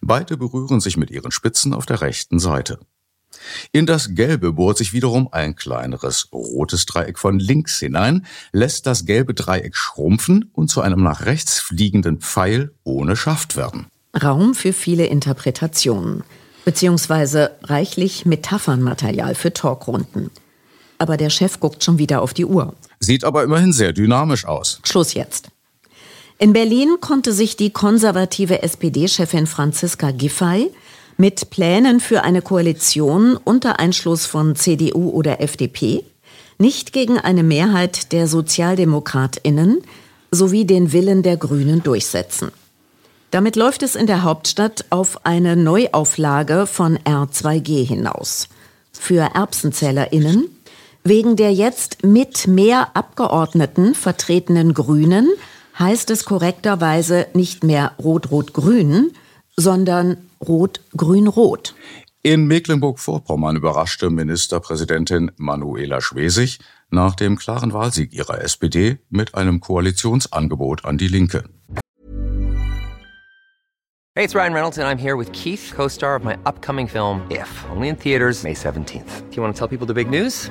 Beide 0.00 0.36
berühren 0.36 0.80
sich 0.80 0.96
mit 0.96 1.10
ihren 1.10 1.30
Spitzen 1.30 1.72
auf 1.72 1.86
der 1.86 2.00
rechten 2.00 2.38
Seite. 2.38 2.78
In 3.72 3.86
das 3.86 4.14
Gelbe 4.14 4.52
bohrt 4.52 4.78
sich 4.78 4.92
wiederum 4.92 5.28
ein 5.32 5.56
kleineres 5.56 6.28
rotes 6.32 6.86
Dreieck 6.86 7.18
von 7.18 7.38
links 7.38 7.80
hinein, 7.80 8.26
lässt 8.52 8.86
das 8.86 9.06
gelbe 9.06 9.34
Dreieck 9.34 9.74
schrumpfen 9.76 10.50
und 10.52 10.68
zu 10.68 10.80
einem 10.80 11.02
nach 11.02 11.24
rechts 11.24 11.58
fliegenden 11.58 12.20
Pfeil 12.20 12.72
ohne 12.84 13.16
Schaft 13.16 13.56
werden. 13.56 13.86
Raum 14.22 14.54
für 14.54 14.72
viele 14.72 15.06
Interpretationen, 15.06 16.22
beziehungsweise 16.64 17.50
reichlich 17.64 18.24
Metaphernmaterial 18.24 19.34
für 19.34 19.52
Talkrunden. 19.52 20.30
Aber 20.98 21.16
der 21.16 21.30
Chef 21.30 21.58
guckt 21.58 21.82
schon 21.82 21.98
wieder 21.98 22.22
auf 22.22 22.34
die 22.34 22.44
Uhr. 22.44 22.74
Sieht 23.04 23.24
aber 23.24 23.42
immerhin 23.42 23.72
sehr 23.72 23.92
dynamisch 23.92 24.44
aus. 24.44 24.80
Schluss 24.84 25.14
jetzt. 25.14 25.48
In 26.38 26.52
Berlin 26.52 26.96
konnte 27.00 27.32
sich 27.32 27.56
die 27.56 27.70
konservative 27.70 28.62
SPD-Chefin 28.62 29.46
Franziska 29.46 30.10
Giffey 30.10 30.70
mit 31.16 31.50
Plänen 31.50 32.00
für 32.00 32.22
eine 32.22 32.42
Koalition 32.42 33.36
unter 33.36 33.78
Einschluss 33.78 34.26
von 34.26 34.56
CDU 34.56 35.10
oder 35.10 35.40
FDP 35.40 36.04
nicht 36.58 36.92
gegen 36.92 37.18
eine 37.18 37.42
Mehrheit 37.42 38.12
der 38.12 38.26
Sozialdemokratinnen 38.26 39.82
sowie 40.30 40.64
den 40.64 40.92
Willen 40.92 41.22
der 41.22 41.36
Grünen 41.36 41.82
durchsetzen. 41.82 42.50
Damit 43.30 43.56
läuft 43.56 43.82
es 43.82 43.96
in 43.96 44.06
der 44.06 44.22
Hauptstadt 44.22 44.84
auf 44.90 45.26
eine 45.26 45.56
Neuauflage 45.56 46.66
von 46.66 46.98
R2G 46.98 47.84
hinaus. 47.86 48.48
Für 48.92 49.34
Erbsenzählerinnen 49.34 50.53
Wegen 51.06 51.36
der 51.36 51.52
jetzt 51.52 52.02
mit 52.02 52.46
mehr 52.46 52.96
Abgeordneten 52.96 53.94
vertretenen 53.94 54.72
Grünen 54.72 55.28
heißt 55.78 56.08
es 56.08 56.24
korrekterweise 56.24 57.26
nicht 57.34 57.62
mehr 57.62 57.92
Rot-Rot-Grün, 58.02 59.12
sondern 59.54 60.16
Rot-Grün-Rot. 60.40 61.74
In 62.22 62.46
Mecklenburg-Vorpommern 62.46 63.54
überraschte 63.56 64.08
Ministerpräsidentin 64.08 65.30
Manuela 65.36 66.00
Schwesig 66.00 66.58
nach 66.88 67.14
dem 67.14 67.36
klaren 67.36 67.74
Wahlsieg 67.74 68.14
ihrer 68.14 68.40
SPD 68.40 68.96
mit 69.10 69.34
einem 69.34 69.60
Koalitionsangebot 69.60 70.86
an 70.86 70.96
die 70.96 71.08
Linke. 71.08 71.44
Hey, 74.16 74.24
it's 74.24 74.34
Ryan 74.34 74.54
Reynolds 74.54 74.78
and 74.78 74.88
I'm 74.88 74.98
here 74.98 75.18
with 75.18 75.30
Keith, 75.32 75.70
co-star 75.76 76.16
of 76.16 76.24
my 76.24 76.38
upcoming 76.46 76.88
film 76.88 77.20
If, 77.30 77.50
only 77.70 77.90
in 77.90 77.96
theaters 77.98 78.42
May 78.42 78.54
17th. 78.54 79.28
Do 79.28 79.36
you 79.36 79.42
want 79.42 79.54
to 79.54 79.58
tell 79.58 79.68
people 79.68 79.86
the 79.86 79.92
big 79.92 80.08
news? 80.08 80.50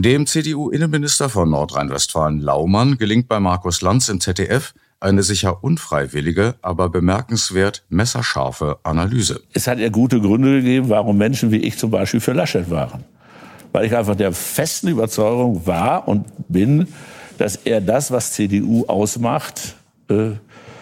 Dem 0.00 0.26
CDU-Innenminister 0.26 1.28
von 1.28 1.50
Nordrhein-Westfalen 1.50 2.38
Laumann 2.38 2.98
gelingt 2.98 3.26
bei 3.26 3.40
Markus 3.40 3.82
Lanz 3.82 4.08
im 4.08 4.20
ZDF 4.20 4.72
eine 5.00 5.24
sicher 5.24 5.64
unfreiwillige, 5.64 6.54
aber 6.62 6.88
bemerkenswert 6.88 7.84
messerscharfe 7.88 8.78
Analyse. 8.84 9.42
Es 9.54 9.66
hat 9.66 9.80
ja 9.80 9.88
gute 9.88 10.20
Gründe 10.20 10.58
gegeben, 10.62 10.88
warum 10.88 11.18
Menschen 11.18 11.50
wie 11.50 11.56
ich 11.56 11.78
zum 11.78 11.90
Beispiel 11.90 12.20
für 12.20 12.32
Laschet 12.32 12.70
waren. 12.70 13.02
Weil 13.72 13.86
ich 13.86 13.96
einfach 13.96 14.14
der 14.14 14.32
festen 14.32 14.86
Überzeugung 14.86 15.66
war 15.66 16.06
und 16.06 16.26
bin, 16.48 16.86
dass 17.36 17.56
er 17.56 17.80
das, 17.80 18.12
was 18.12 18.34
CDU 18.34 18.84
ausmacht, 18.86 19.74
äh, 20.10 20.30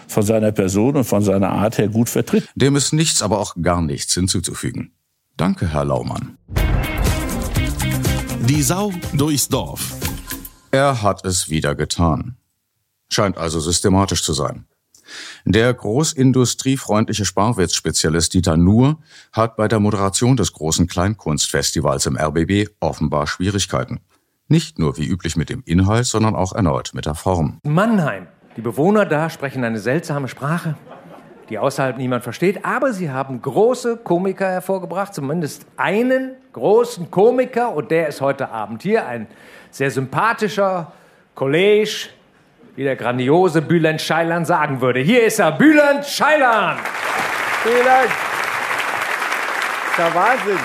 von 0.07 0.23
seiner 0.23 0.51
Person 0.51 0.95
und 0.95 1.05
von 1.05 1.23
seiner 1.23 1.49
Art 1.49 1.79
her 1.79 1.87
gut 1.87 2.09
vertritt. 2.09 2.47
Dem 2.53 2.75
ist 2.75 2.93
nichts, 2.93 3.23
aber 3.23 3.39
auch 3.39 3.55
gar 3.59 3.81
nichts 3.81 4.13
hinzuzufügen. 4.13 4.91
Danke, 5.37 5.73
Herr 5.73 5.85
Laumann. 5.85 6.37
Die 8.49 8.63
Sau 8.63 8.93
durchs 9.11 9.49
Dorf. 9.49 9.93
Er 10.71 11.01
hat 11.01 11.25
es 11.25 11.49
wieder 11.49 11.75
getan. 11.75 12.37
Scheint 13.09 13.37
also 13.37 13.59
systematisch 13.59 14.23
zu 14.23 14.31
sein. 14.31 14.63
Der 15.43 15.73
großindustriefreundliche 15.73 17.25
Sparwitz-Spezialist 17.25 18.33
Dieter 18.33 18.55
Nuhr 18.55 18.99
hat 19.33 19.57
bei 19.57 19.67
der 19.67 19.81
Moderation 19.81 20.37
des 20.37 20.53
großen 20.53 20.87
Kleinkunstfestivals 20.87 22.05
im 22.05 22.15
RBB 22.17 22.69
offenbar 22.79 23.27
Schwierigkeiten. 23.27 23.99
Nicht 24.47 24.79
nur 24.79 24.95
wie 24.95 25.07
üblich 25.07 25.35
mit 25.35 25.49
dem 25.49 25.61
Inhalt, 25.65 26.05
sondern 26.05 26.33
auch 26.33 26.53
erneut 26.53 26.91
mit 26.93 27.05
der 27.05 27.15
Form. 27.15 27.59
Mannheim. 27.63 28.27
Die 28.55 28.61
Bewohner 28.61 29.05
da 29.05 29.29
sprechen 29.29 29.65
eine 29.65 29.79
seltsame 29.79 30.29
Sprache, 30.29 30.77
die 31.49 31.57
außerhalb 31.57 31.97
niemand 31.97 32.23
versteht, 32.23 32.65
aber 32.65 32.93
sie 32.93 33.09
haben 33.09 33.41
große 33.41 33.97
Komiker 33.97 34.49
hervorgebracht, 34.49 35.13
zumindest 35.13 35.65
einen 35.77 36.31
großen 36.53 37.09
Komiker, 37.09 37.73
und 37.73 37.91
der 37.91 38.07
ist 38.07 38.21
heute 38.21 38.49
Abend 38.49 38.83
hier, 38.83 39.05
ein 39.05 39.27
sehr 39.71 39.91
sympathischer 39.91 40.91
Kollege, 41.35 42.09
wie 42.75 42.83
der 42.83 42.95
grandiose 42.95 43.61
Bülent 43.61 44.01
Scheilan 44.01 44.45
sagen 44.45 44.81
würde. 44.81 44.99
Hier 44.99 45.25
ist 45.25 45.39
er, 45.39 45.51
Bülent 45.51 46.05
Scheilan! 46.05 46.77
Vielen 47.63 47.85
Dank. 47.85 48.09
Das 49.97 50.07
ist 50.07 50.13
ja 50.13 50.15
Wahnsinn. 50.15 50.59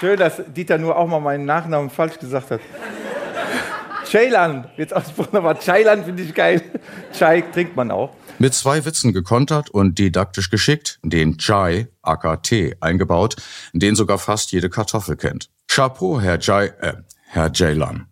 Schön, 0.00 0.18
dass 0.18 0.42
Dieter 0.46 0.78
nur 0.78 0.96
auch 0.96 1.06
mal 1.06 1.20
meinen 1.20 1.44
Nachnamen 1.44 1.90
falsch 1.90 2.18
gesagt 2.18 2.50
hat. 2.50 2.60
Ceylan 4.04 4.66
wird 4.76 4.92
ausgesprochen, 4.92 5.36
aber 5.36 5.58
Ceylan 5.58 6.04
finde 6.04 6.22
ich 6.22 6.34
geil. 6.34 6.60
Chai 7.12 7.42
trinkt 7.52 7.76
man 7.76 7.90
auch. 7.90 8.10
Mit 8.38 8.54
zwei 8.54 8.84
Witzen 8.84 9.12
gekontert 9.12 9.70
und 9.70 9.98
didaktisch 9.98 10.50
geschickt, 10.50 10.98
den 11.02 11.38
Chai, 11.38 11.88
AKT, 12.02 12.76
eingebaut, 12.80 13.36
den 13.72 13.94
sogar 13.94 14.18
fast 14.18 14.52
jede 14.52 14.68
Kartoffel 14.68 15.16
kennt. 15.16 15.50
Chapeau, 15.68 16.20
Herr 16.20 16.38
Jai, 16.40 16.66
äh, 16.80 16.94
Herr 17.26 17.52
Ceylan. 17.52 18.08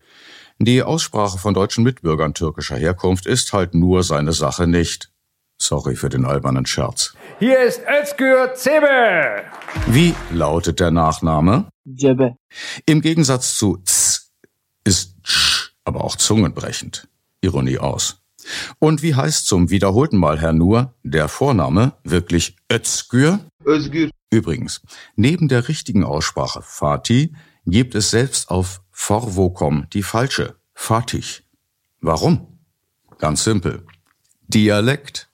Die 0.58 0.82
Aussprache 0.82 1.38
von 1.38 1.54
deutschen 1.54 1.84
Mitbürgern 1.84 2.34
türkischer 2.34 2.76
Herkunft 2.76 3.26
ist 3.26 3.52
halt 3.52 3.74
nur 3.74 4.02
seine 4.02 4.32
Sache 4.32 4.66
nicht. 4.66 5.10
Sorry 5.58 5.96
für 5.96 6.08
den 6.08 6.24
albernen 6.24 6.64
Scherz. 6.66 7.14
Hier 7.38 7.60
ist 7.60 7.82
Özgür 7.86 8.54
Zebe. 8.54 9.44
Wie 9.86 10.14
lautet 10.32 10.80
der 10.80 10.90
Nachname? 10.90 11.68
Cebe. 11.98 12.36
Im 12.86 13.00
Gegensatz 13.00 13.56
zu 13.56 13.78
Z 13.84 14.22
ist 14.84 15.16
Sch 15.22 15.72
aber 15.84 16.04
auch 16.04 16.16
zungenbrechend. 16.16 17.08
Ironie 17.40 17.78
aus. 17.78 18.19
Und 18.78 19.02
wie 19.02 19.14
heißt 19.14 19.46
zum 19.46 19.70
wiederholten 19.70 20.16
Mal, 20.16 20.38
Herr 20.40 20.52
Nur, 20.52 20.94
der 21.02 21.28
Vorname 21.28 21.94
wirklich 22.04 22.56
Özgür? 22.70 23.40
Özgür. 23.64 24.10
Übrigens, 24.30 24.80
neben 25.16 25.48
der 25.48 25.68
richtigen 25.68 26.04
Aussprache 26.04 26.62
Fatih 26.62 27.32
gibt 27.66 27.94
es 27.94 28.10
selbst 28.10 28.50
auf 28.50 28.82
Vorvokom 28.90 29.86
die 29.92 30.02
falsche, 30.02 30.56
Fatih. 30.74 31.42
Warum? 32.00 32.58
Ganz 33.18 33.44
simpel. 33.44 33.84
Dialekt. 34.46 35.28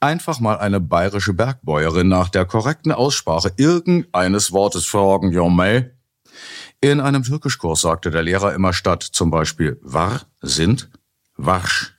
Einfach 0.00 0.40
mal 0.40 0.58
eine 0.58 0.80
bayerische 0.80 1.32
Bergbäuerin 1.32 2.08
nach 2.08 2.28
der 2.28 2.44
korrekten 2.44 2.92
Aussprache 2.92 3.52
irgendeines 3.56 4.52
Wortes 4.52 4.86
fragen, 4.86 5.30
Jomei. 5.30 5.92
In 6.80 7.00
einem 7.00 7.22
Türkischkurs 7.22 7.82
sagte 7.82 8.10
der 8.10 8.22
Lehrer 8.22 8.54
immer 8.54 8.72
statt 8.72 9.02
zum 9.02 9.30
Beispiel 9.30 9.78
war, 9.82 10.22
sind, 10.40 10.90
warsch. 11.36 11.94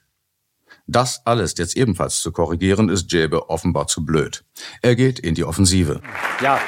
Das 0.86 1.24
alles 1.24 1.54
jetzt 1.58 1.76
ebenfalls 1.76 2.20
zu 2.20 2.32
korrigieren, 2.32 2.88
ist 2.88 3.12
Jebe 3.12 3.48
offenbar 3.48 3.86
zu 3.86 4.04
blöd. 4.04 4.44
Er 4.82 4.96
geht 4.96 5.18
in 5.18 5.34
die 5.34 5.44
Offensive. 5.44 6.00
Ja, 6.42 6.60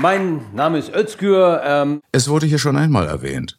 mein 0.00 0.42
Name 0.54 0.78
ist 0.78 0.92
Özgür. 0.92 1.62
Ähm 1.64 2.00
es 2.12 2.28
wurde 2.28 2.46
hier 2.46 2.58
schon 2.58 2.76
einmal 2.76 3.06
erwähnt. 3.06 3.58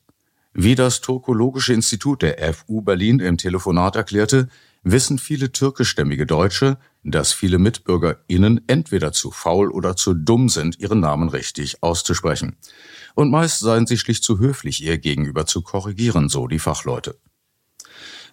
Wie 0.54 0.76
das 0.76 1.02
Turkologische 1.02 1.74
Institut 1.74 2.22
der 2.22 2.54
FU 2.54 2.82
Berlin 2.82 3.20
im 3.20 3.38
Telefonat 3.38 3.96
erklärte, 3.96 4.48
wissen 4.84 5.18
viele 5.18 5.52
türkischstämmige 5.52 6.26
Deutsche, 6.26 6.78
dass 7.04 7.34
viele 7.34 7.58
MitbürgerInnen 7.58 8.62
entweder 8.68 9.12
zu 9.12 9.32
faul 9.32 9.70
oder 9.70 9.96
zu 9.96 10.14
dumm 10.14 10.48
sind, 10.48 10.80
ihren 10.80 11.00
Namen 11.00 11.30
richtig 11.30 11.84
auszusprechen. 11.84 12.56
Und 13.16 13.32
meist 13.32 13.60
seien 13.60 13.88
sie 13.88 13.98
schlicht 13.98 14.24
zu 14.24 14.40
höflich, 14.40 14.84
ihr 14.84 14.98
gegenüber 14.98 15.46
zu 15.46 15.62
korrigieren, 15.62 16.30
so 16.30 16.48
die 16.48 16.60
Fachleute. 16.60 17.18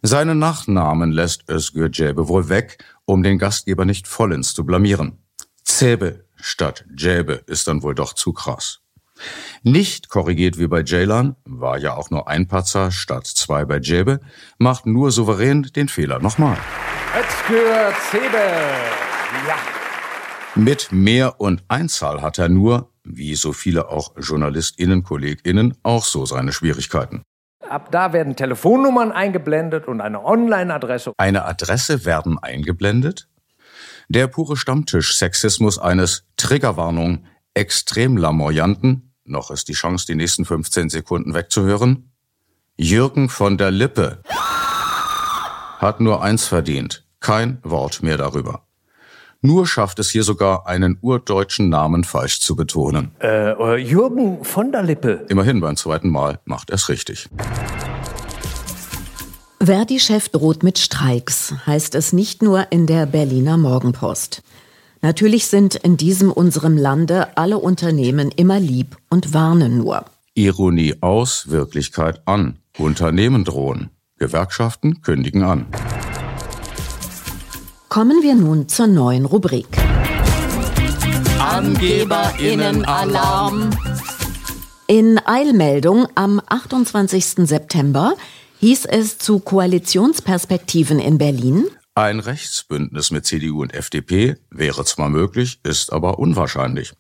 Seinen 0.05 0.41
Nachnamen 0.41 1.13
lässt 1.13 1.49
Özgür 1.49 1.89
wohl 2.17 2.49
weg, 2.49 2.85
um 3.05 3.23
den 3.23 3.39
Gastgeber 3.39 3.85
nicht 3.85 4.09
vollends 4.09 4.53
zu 4.53 4.67
blamieren. 4.67 5.19
Zebe 5.63 6.25
statt 6.35 6.85
Cebe 6.99 7.45
ist 7.47 7.69
dann 7.69 7.85
wohl 7.85 7.95
doch 7.95 8.13
zu 8.13 8.33
krass. 8.33 8.81
Nicht 9.63 10.09
korrigiert 10.09 10.59
wie 10.59 10.67
bei 10.67 10.83
Ceylan, 10.83 11.37
war 11.45 11.79
ja 11.79 11.95
auch 11.95 12.11
nur 12.11 12.27
ein 12.27 12.49
Patzer 12.49 12.91
statt 12.91 13.29
zwei 13.29 13.65
bei 13.65 13.81
Cebe, 13.81 14.19
macht 14.59 14.87
nur 14.87 15.13
souverän 15.13 15.63
den 15.63 15.89
Fehler 15.89 16.19
nochmal. 16.19 16.59
Özgür 17.17 17.93
Zebe. 18.11 18.43
Ja. 19.47 19.57
Mit 20.57 20.91
Mehr 20.91 21.41
und 21.41 21.63
Einzahl 21.69 22.23
hat 22.23 22.39
er 22.39 22.49
nur, 22.49 22.91
wie 23.05 23.37
so 23.37 23.53
viele 23.53 23.89
auch 23.89 24.15
JournalistInnen, 24.19 25.05
KollegInnen, 25.05 25.77
auch 25.85 26.05
so 26.05 26.27
seine 26.27 26.53
Schwierigkeiten. 26.53 27.23
Ab 27.69 27.91
da 27.91 28.13
werden 28.13 28.37
Telefonnummern 28.37 29.13
eingeblendet 29.13 29.87
und 29.89 30.01
eine 30.01 30.25
Online-Adresse. 30.25 31.13
Eine 31.17 31.45
Adresse 31.45 32.05
werden 32.05 32.39
eingeblendet? 32.39 33.29
Der 34.09 34.27
pure 34.27 34.57
Stammtisch-Sexismus 34.57 35.79
eines 35.79 36.27
Triggerwarnung 36.37 37.25
extrem 37.55 38.17
lamoyanten, 38.17 39.15
noch 39.25 39.51
ist 39.51 39.69
die 39.69 39.75
Chance, 39.75 40.07
die 40.07 40.15
nächsten 40.15 40.45
15 40.45 40.91
Sekunden 40.91 41.35
wegzuhören, 41.35 42.13
Jürgen 42.77 43.29
von 43.29 43.59
der 43.59 43.71
Lippe 43.71 44.23
hat 45.79 46.01
nur 46.01 46.23
eins 46.23 46.47
verdient, 46.47 47.07
kein 47.21 47.59
Wort 47.63 48.03
mehr 48.03 48.17
darüber. 48.17 48.67
Nur 49.45 49.67
schafft 49.67 49.99
es 49.99 50.11
hier 50.11 50.23
sogar, 50.23 50.69
einen 50.69 50.99
urdeutschen 51.01 51.69
Namen 51.69 52.05
falsch 52.05 52.41
zu 52.41 52.55
betonen. 52.55 53.11
Äh, 53.21 53.77
Jürgen 53.77 54.45
von 54.45 54.71
der 54.71 54.85
Lippe. 54.85 55.27
Immerhin 55.29 55.61
beim 55.61 55.77
zweiten 55.77 56.11
Mal 56.11 56.39
macht 56.45 56.71
er 56.71 56.77
es 56.77 56.89
richtig. 56.89 57.29
Verdi-Chef 59.61 60.29
droht 60.29 60.63
mit 60.63 60.79
Streiks, 60.79 61.55
heißt 61.67 61.97
es 61.97 62.13
nicht 62.13 62.43
nur 62.43 62.71
in 62.71 62.87
der 62.87 63.07
Berliner 63.07 63.57
Morgenpost. 63.57 64.43
Natürlich 65.03 65.47
sind 65.47 65.75
in 65.75 65.97
diesem 65.97 66.31
unserem 66.31 66.77
Lande 66.77 67.37
alle 67.37 67.59
Unternehmen 67.59 68.31
immer 68.31 68.61
lieb 68.61 68.97
und 69.11 69.35
warnen 69.35 69.79
nur. 69.79 70.05
Ironie 70.35 70.95
aus, 71.01 71.51
Wirklichkeit 71.51 72.23
an. 72.27 72.59
Unternehmen 72.79 73.45
drohen. 73.45 73.91
Gewerkschaften 74.19 75.03
kündigen 75.03 75.43
an. 75.43 75.67
Kommen 77.93 78.23
wir 78.23 78.35
nun 78.35 78.69
zur 78.69 78.87
neuen 78.87 79.27
Rubrik. 79.27 79.67
AngeberInnen-Alarm. 81.39 83.69
In 84.87 85.21
Eilmeldung 85.27 86.07
am 86.15 86.41
28. 86.47 87.47
September 87.47 88.15
hieß 88.61 88.87
es 88.87 89.19
zu 89.19 89.41
Koalitionsperspektiven 89.41 91.01
in 91.01 91.19
Berlin. 91.19 91.67
Ein 91.95 92.21
Rechtsbündnis 92.21 93.11
mit 93.11 93.27
CDU 93.27 93.61
und 93.61 93.75
FDP 93.75 94.37
wäre 94.49 94.87
zwar 94.87 95.11
möglich, 95.11 95.61
ist 95.63 95.93
aber 95.93 96.19
unwahrscheinlich. 96.19 96.95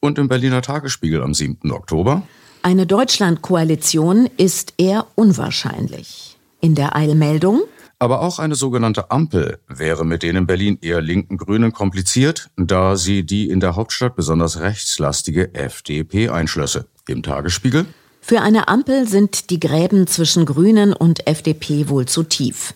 Und 0.00 0.18
im 0.18 0.26
Berliner 0.26 0.62
Tagesspiegel 0.62 1.22
am 1.22 1.34
7. 1.34 1.70
Oktober 1.70 2.26
Eine 2.62 2.88
Deutschlandkoalition 2.88 4.28
ist 4.38 4.74
eher 4.76 5.06
unwahrscheinlich. 5.14 6.36
In 6.60 6.74
der 6.74 6.96
Eilmeldung 6.96 7.62
Aber 8.02 8.20
auch 8.20 8.40
eine 8.40 8.56
sogenannte 8.56 9.12
Ampel 9.12 9.60
wäre 9.68 10.04
mit 10.04 10.24
den 10.24 10.34
in 10.34 10.44
Berlin 10.48 10.76
eher 10.82 11.00
linken 11.00 11.36
Grünen 11.36 11.72
kompliziert, 11.72 12.50
da 12.56 12.96
sie 12.96 13.22
die 13.22 13.48
in 13.48 13.60
der 13.60 13.76
Hauptstadt 13.76 14.16
besonders 14.16 14.58
rechtslastige 14.58 15.54
FDP 15.54 16.28
einschlösse. 16.28 16.88
Im 17.06 17.22
Tagesspiegel 17.22 17.86
Für 18.20 18.40
eine 18.40 18.66
Ampel 18.66 19.06
sind 19.06 19.50
die 19.50 19.60
Gräben 19.60 20.08
zwischen 20.08 20.46
Grünen 20.46 20.94
und 20.94 21.28
FDP 21.28 21.88
wohl 21.88 22.06
zu 22.06 22.24
tief. 22.24 22.74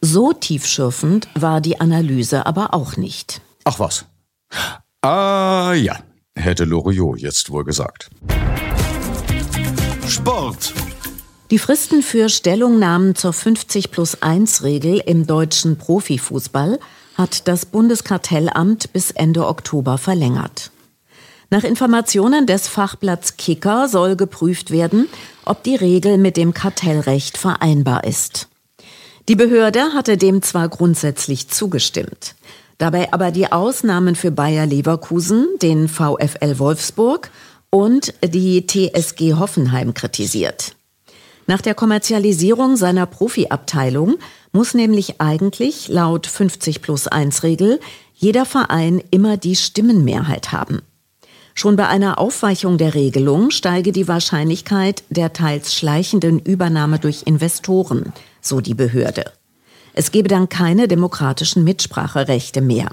So 0.00 0.32
tiefschürfend 0.32 1.28
war 1.34 1.60
die 1.60 1.78
Analyse 1.78 2.46
aber 2.46 2.72
auch 2.72 2.96
nicht. 2.96 3.42
Ach 3.64 3.78
was. 3.78 4.06
Ah 5.02 5.74
ja, 5.74 5.98
hätte 6.34 6.64
Loriot 6.64 7.20
jetzt 7.20 7.50
wohl 7.50 7.64
gesagt. 7.64 8.08
Sport. 10.08 10.72
Die 11.50 11.58
Fristen 11.58 12.02
für 12.02 12.30
Stellungnahmen 12.30 13.14
zur 13.14 13.34
50 13.34 13.90
plus 13.90 14.22
1 14.22 14.62
Regel 14.62 15.02
im 15.04 15.26
deutschen 15.26 15.76
Profifußball 15.76 16.78
hat 17.16 17.46
das 17.48 17.66
Bundeskartellamt 17.66 18.94
bis 18.94 19.10
Ende 19.10 19.46
Oktober 19.46 19.98
verlängert. 19.98 20.70
Nach 21.50 21.62
Informationen 21.62 22.46
des 22.46 22.66
Fachblatts 22.66 23.36
Kicker 23.36 23.88
soll 23.88 24.16
geprüft 24.16 24.70
werden, 24.70 25.06
ob 25.44 25.62
die 25.62 25.76
Regel 25.76 26.16
mit 26.16 26.38
dem 26.38 26.54
Kartellrecht 26.54 27.36
vereinbar 27.36 28.04
ist. 28.04 28.48
Die 29.28 29.36
Behörde 29.36 29.92
hatte 29.92 30.16
dem 30.16 30.40
zwar 30.40 30.70
grundsätzlich 30.70 31.48
zugestimmt, 31.48 32.36
dabei 32.78 33.12
aber 33.12 33.30
die 33.30 33.52
Ausnahmen 33.52 34.16
für 34.16 34.30
Bayer 34.30 34.64
Leverkusen, 34.64 35.46
den 35.60 35.88
VfL 35.88 36.58
Wolfsburg 36.58 37.30
und 37.68 38.14
die 38.24 38.66
TSG 38.66 39.34
Hoffenheim 39.34 39.92
kritisiert. 39.92 40.74
Nach 41.46 41.60
der 41.60 41.74
Kommerzialisierung 41.74 42.76
seiner 42.76 43.06
Profiabteilung 43.06 44.16
muss 44.52 44.74
nämlich 44.74 45.20
eigentlich 45.20 45.88
laut 45.88 46.26
50 46.26 46.80
plus 46.80 47.06
1 47.06 47.42
Regel 47.42 47.80
jeder 48.14 48.46
Verein 48.46 49.02
immer 49.10 49.36
die 49.36 49.56
Stimmenmehrheit 49.56 50.52
haben. 50.52 50.80
Schon 51.54 51.76
bei 51.76 51.86
einer 51.86 52.18
Aufweichung 52.18 52.78
der 52.78 52.94
Regelung 52.94 53.50
steige 53.50 53.92
die 53.92 54.08
Wahrscheinlichkeit 54.08 55.04
der 55.10 55.32
teils 55.32 55.74
schleichenden 55.74 56.40
Übernahme 56.40 56.98
durch 56.98 57.22
Investoren, 57.26 58.12
so 58.40 58.60
die 58.60 58.74
Behörde. 58.74 59.24
Es 59.92 60.10
gebe 60.10 60.28
dann 60.28 60.48
keine 60.48 60.88
demokratischen 60.88 61.62
Mitspracherechte 61.62 62.60
mehr. 62.60 62.90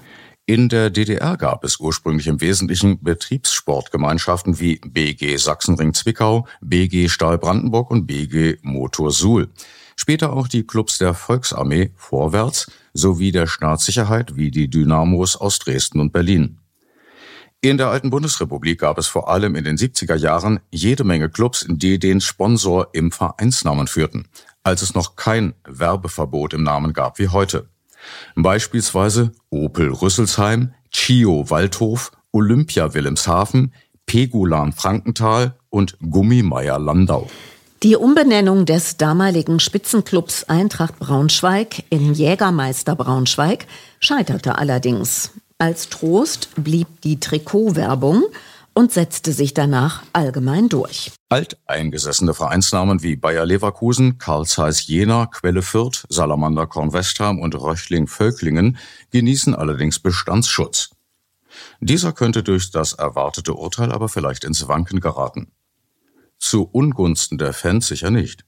In 0.47 0.69
der 0.69 0.89
DDR 0.89 1.37
gab 1.37 1.63
es 1.63 1.79
ursprünglich 1.79 2.27
im 2.27 2.41
Wesentlichen 2.41 3.01
Betriebssportgemeinschaften 3.03 4.59
wie 4.59 4.81
BG 4.83 5.37
Sachsenring 5.37 5.93
Zwickau, 5.93 6.47
BG 6.61 7.09
Stahl 7.09 7.37
Brandenburg 7.37 7.91
und 7.91 8.07
BG 8.07 8.57
Motor 8.63 9.11
Suhl. 9.11 9.49
Später 9.95 10.33
auch 10.33 10.47
die 10.47 10.65
Clubs 10.65 10.97
der 10.97 11.13
Volksarmee 11.13 11.91
Vorwärts 11.95 12.71
sowie 12.93 13.31
der 13.31 13.45
Staatssicherheit 13.45 14.35
wie 14.35 14.49
die 14.49 14.67
Dynamos 14.67 15.35
aus 15.35 15.59
Dresden 15.59 15.99
und 15.99 16.11
Berlin. 16.11 16.57
In 17.61 17.77
der 17.77 17.89
alten 17.89 18.09
Bundesrepublik 18.09 18.79
gab 18.79 18.97
es 18.97 19.05
vor 19.05 19.29
allem 19.29 19.55
in 19.55 19.63
den 19.63 19.77
70er 19.77 20.15
Jahren 20.15 20.59
jede 20.71 21.03
Menge 21.03 21.29
Clubs, 21.29 21.67
die 21.69 21.99
den 21.99 22.19
Sponsor 22.19 22.87
im 22.93 23.11
Vereinsnamen 23.11 23.85
führten, 23.85 24.27
als 24.63 24.81
es 24.81 24.95
noch 24.95 25.15
kein 25.15 25.53
Werbeverbot 25.65 26.55
im 26.55 26.63
Namen 26.63 26.93
gab 26.93 27.19
wie 27.19 27.27
heute. 27.27 27.69
Beispielsweise 28.35 29.31
Opel 29.49 29.91
Rüsselsheim, 29.91 30.73
Chio 30.91 31.49
Waldhof, 31.49 32.11
Olympia 32.31 32.93
Wilhelmshaven, 32.93 33.73
Pegulan 34.05 34.73
Frankenthal 34.73 35.55
und 35.69 35.97
Gummimeier 35.99 36.79
Landau. 36.79 37.29
Die 37.83 37.95
Umbenennung 37.95 38.65
des 38.65 38.97
damaligen 38.97 39.59
Spitzenclubs 39.59 40.43
Eintracht 40.43 40.99
Braunschweig 40.99 41.83
in 41.89 42.13
Jägermeister 42.13 42.95
Braunschweig 42.95 43.65
scheiterte 43.99 44.57
allerdings. 44.57 45.31
Als 45.57 45.89
Trost 45.89 46.49
blieb 46.55 46.87
die 47.01 47.19
Trikotwerbung 47.19 48.25
und 48.73 48.91
setzte 48.91 49.33
sich 49.33 49.53
danach 49.53 50.03
allgemein 50.13 50.69
durch. 50.69 51.11
Alteingesessene 51.29 52.33
Vereinsnamen 52.33 53.03
wie 53.03 53.15
Bayer 53.15 53.45
Leverkusen, 53.45 54.17
Karl 54.17 54.45
Zeiss 54.45 54.87
Jena, 54.87 55.27
Quelle 55.27 55.61
Fürth, 55.61 56.05
Salamander 56.09 56.67
Kornwestheim 56.67 57.39
und 57.39 57.55
Röchling 57.55 58.07
Völklingen 58.07 58.77
genießen 59.11 59.55
allerdings 59.55 59.99
Bestandsschutz. 59.99 60.91
Dieser 61.79 62.13
könnte 62.13 62.43
durch 62.43 62.71
das 62.71 62.93
erwartete 62.93 63.53
Urteil 63.53 63.91
aber 63.91 64.09
vielleicht 64.09 64.43
ins 64.43 64.67
Wanken 64.67 64.99
geraten. 64.99 65.51
Zu 66.37 66.63
Ungunsten 66.63 67.37
der 67.37 67.53
Fans 67.53 67.87
sicher 67.87 68.09
nicht. 68.09 68.45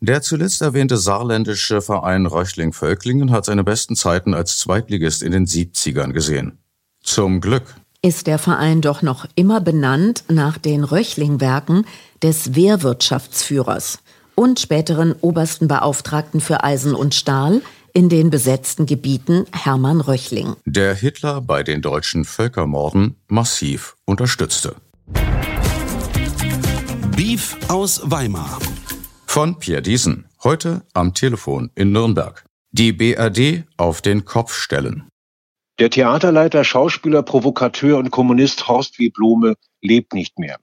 Der 0.00 0.22
zuletzt 0.22 0.62
erwähnte 0.62 0.96
saarländische 0.96 1.82
Verein 1.82 2.26
Röchling-Völklingen 2.26 3.32
hat 3.32 3.46
seine 3.46 3.64
besten 3.64 3.96
Zeiten 3.96 4.32
als 4.32 4.58
Zweitligist 4.58 5.22
in 5.22 5.32
den 5.32 5.46
70ern 5.46 6.12
gesehen. 6.12 6.58
Zum 7.02 7.40
Glück. 7.40 7.74
Ist 8.00 8.28
der 8.28 8.38
Verein 8.38 8.80
doch 8.80 9.02
noch 9.02 9.26
immer 9.34 9.60
benannt 9.60 10.22
nach 10.28 10.56
den 10.56 10.84
Röchling-Werken 10.84 11.84
des 12.22 12.54
Wehrwirtschaftsführers 12.54 13.98
und 14.36 14.60
späteren 14.60 15.16
obersten 15.20 15.66
Beauftragten 15.66 16.40
für 16.40 16.62
Eisen 16.62 16.94
und 16.94 17.16
Stahl 17.16 17.60
in 17.92 18.08
den 18.08 18.30
besetzten 18.30 18.86
Gebieten 18.86 19.46
Hermann 19.52 20.00
Röchling. 20.00 20.54
Der 20.64 20.94
Hitler 20.94 21.40
bei 21.40 21.64
den 21.64 21.82
deutschen 21.82 22.24
Völkermorden 22.24 23.16
massiv 23.26 23.96
unterstützte. 24.04 24.76
Beef 27.16 27.56
aus 27.66 28.00
Weimar. 28.04 28.60
Von 29.26 29.58
Pierre 29.58 29.82
Diesen, 29.82 30.26
heute 30.44 30.82
am 30.94 31.14
Telefon 31.14 31.72
in 31.74 31.90
Nürnberg. 31.90 32.44
Die 32.70 32.92
BRD 32.92 33.64
auf 33.76 34.02
den 34.02 34.24
Kopf 34.24 34.54
stellen. 34.54 35.08
Der 35.78 35.90
Theaterleiter, 35.90 36.64
Schauspieler, 36.64 37.22
Provokateur 37.22 37.98
und 37.98 38.10
Kommunist 38.10 38.66
Horst 38.66 38.98
W. 38.98 39.10
Blome 39.10 39.54
lebt 39.80 40.12
nicht 40.12 40.36
mehr. 40.36 40.56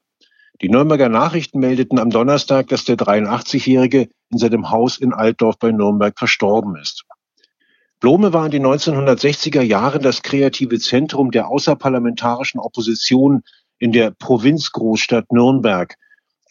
Die 0.61 0.67
Nürnberger 0.67 1.07
Nachrichten 1.07 1.59
meldeten 1.59 1.99
am 1.99 2.09
Donnerstag, 2.09 2.67
dass 2.67 2.83
der 2.83 2.97
83-Jährige 2.97 4.09
in 4.29 4.37
seinem 4.37 4.71
Haus 4.71 4.97
in 4.97 5.13
Altdorf 5.13 5.57
bei 5.57 5.71
Nürnberg 5.71 6.19
verstorben 6.19 6.75
ist. 6.75 7.05
Blome 8.01 8.33
war 8.33 8.45
in 8.47 8.51
den 8.51 8.65
1960er 8.65 9.61
Jahren 9.61 10.01
das 10.01 10.21
kreative 10.21 10.79
Zentrum 10.79 11.31
der 11.31 11.47
außerparlamentarischen 11.47 12.59
Opposition 12.59 13.43
in 13.79 13.93
der 13.93 14.11
Provinzgroßstadt 14.11 15.31
Nürnberg, 15.31 15.95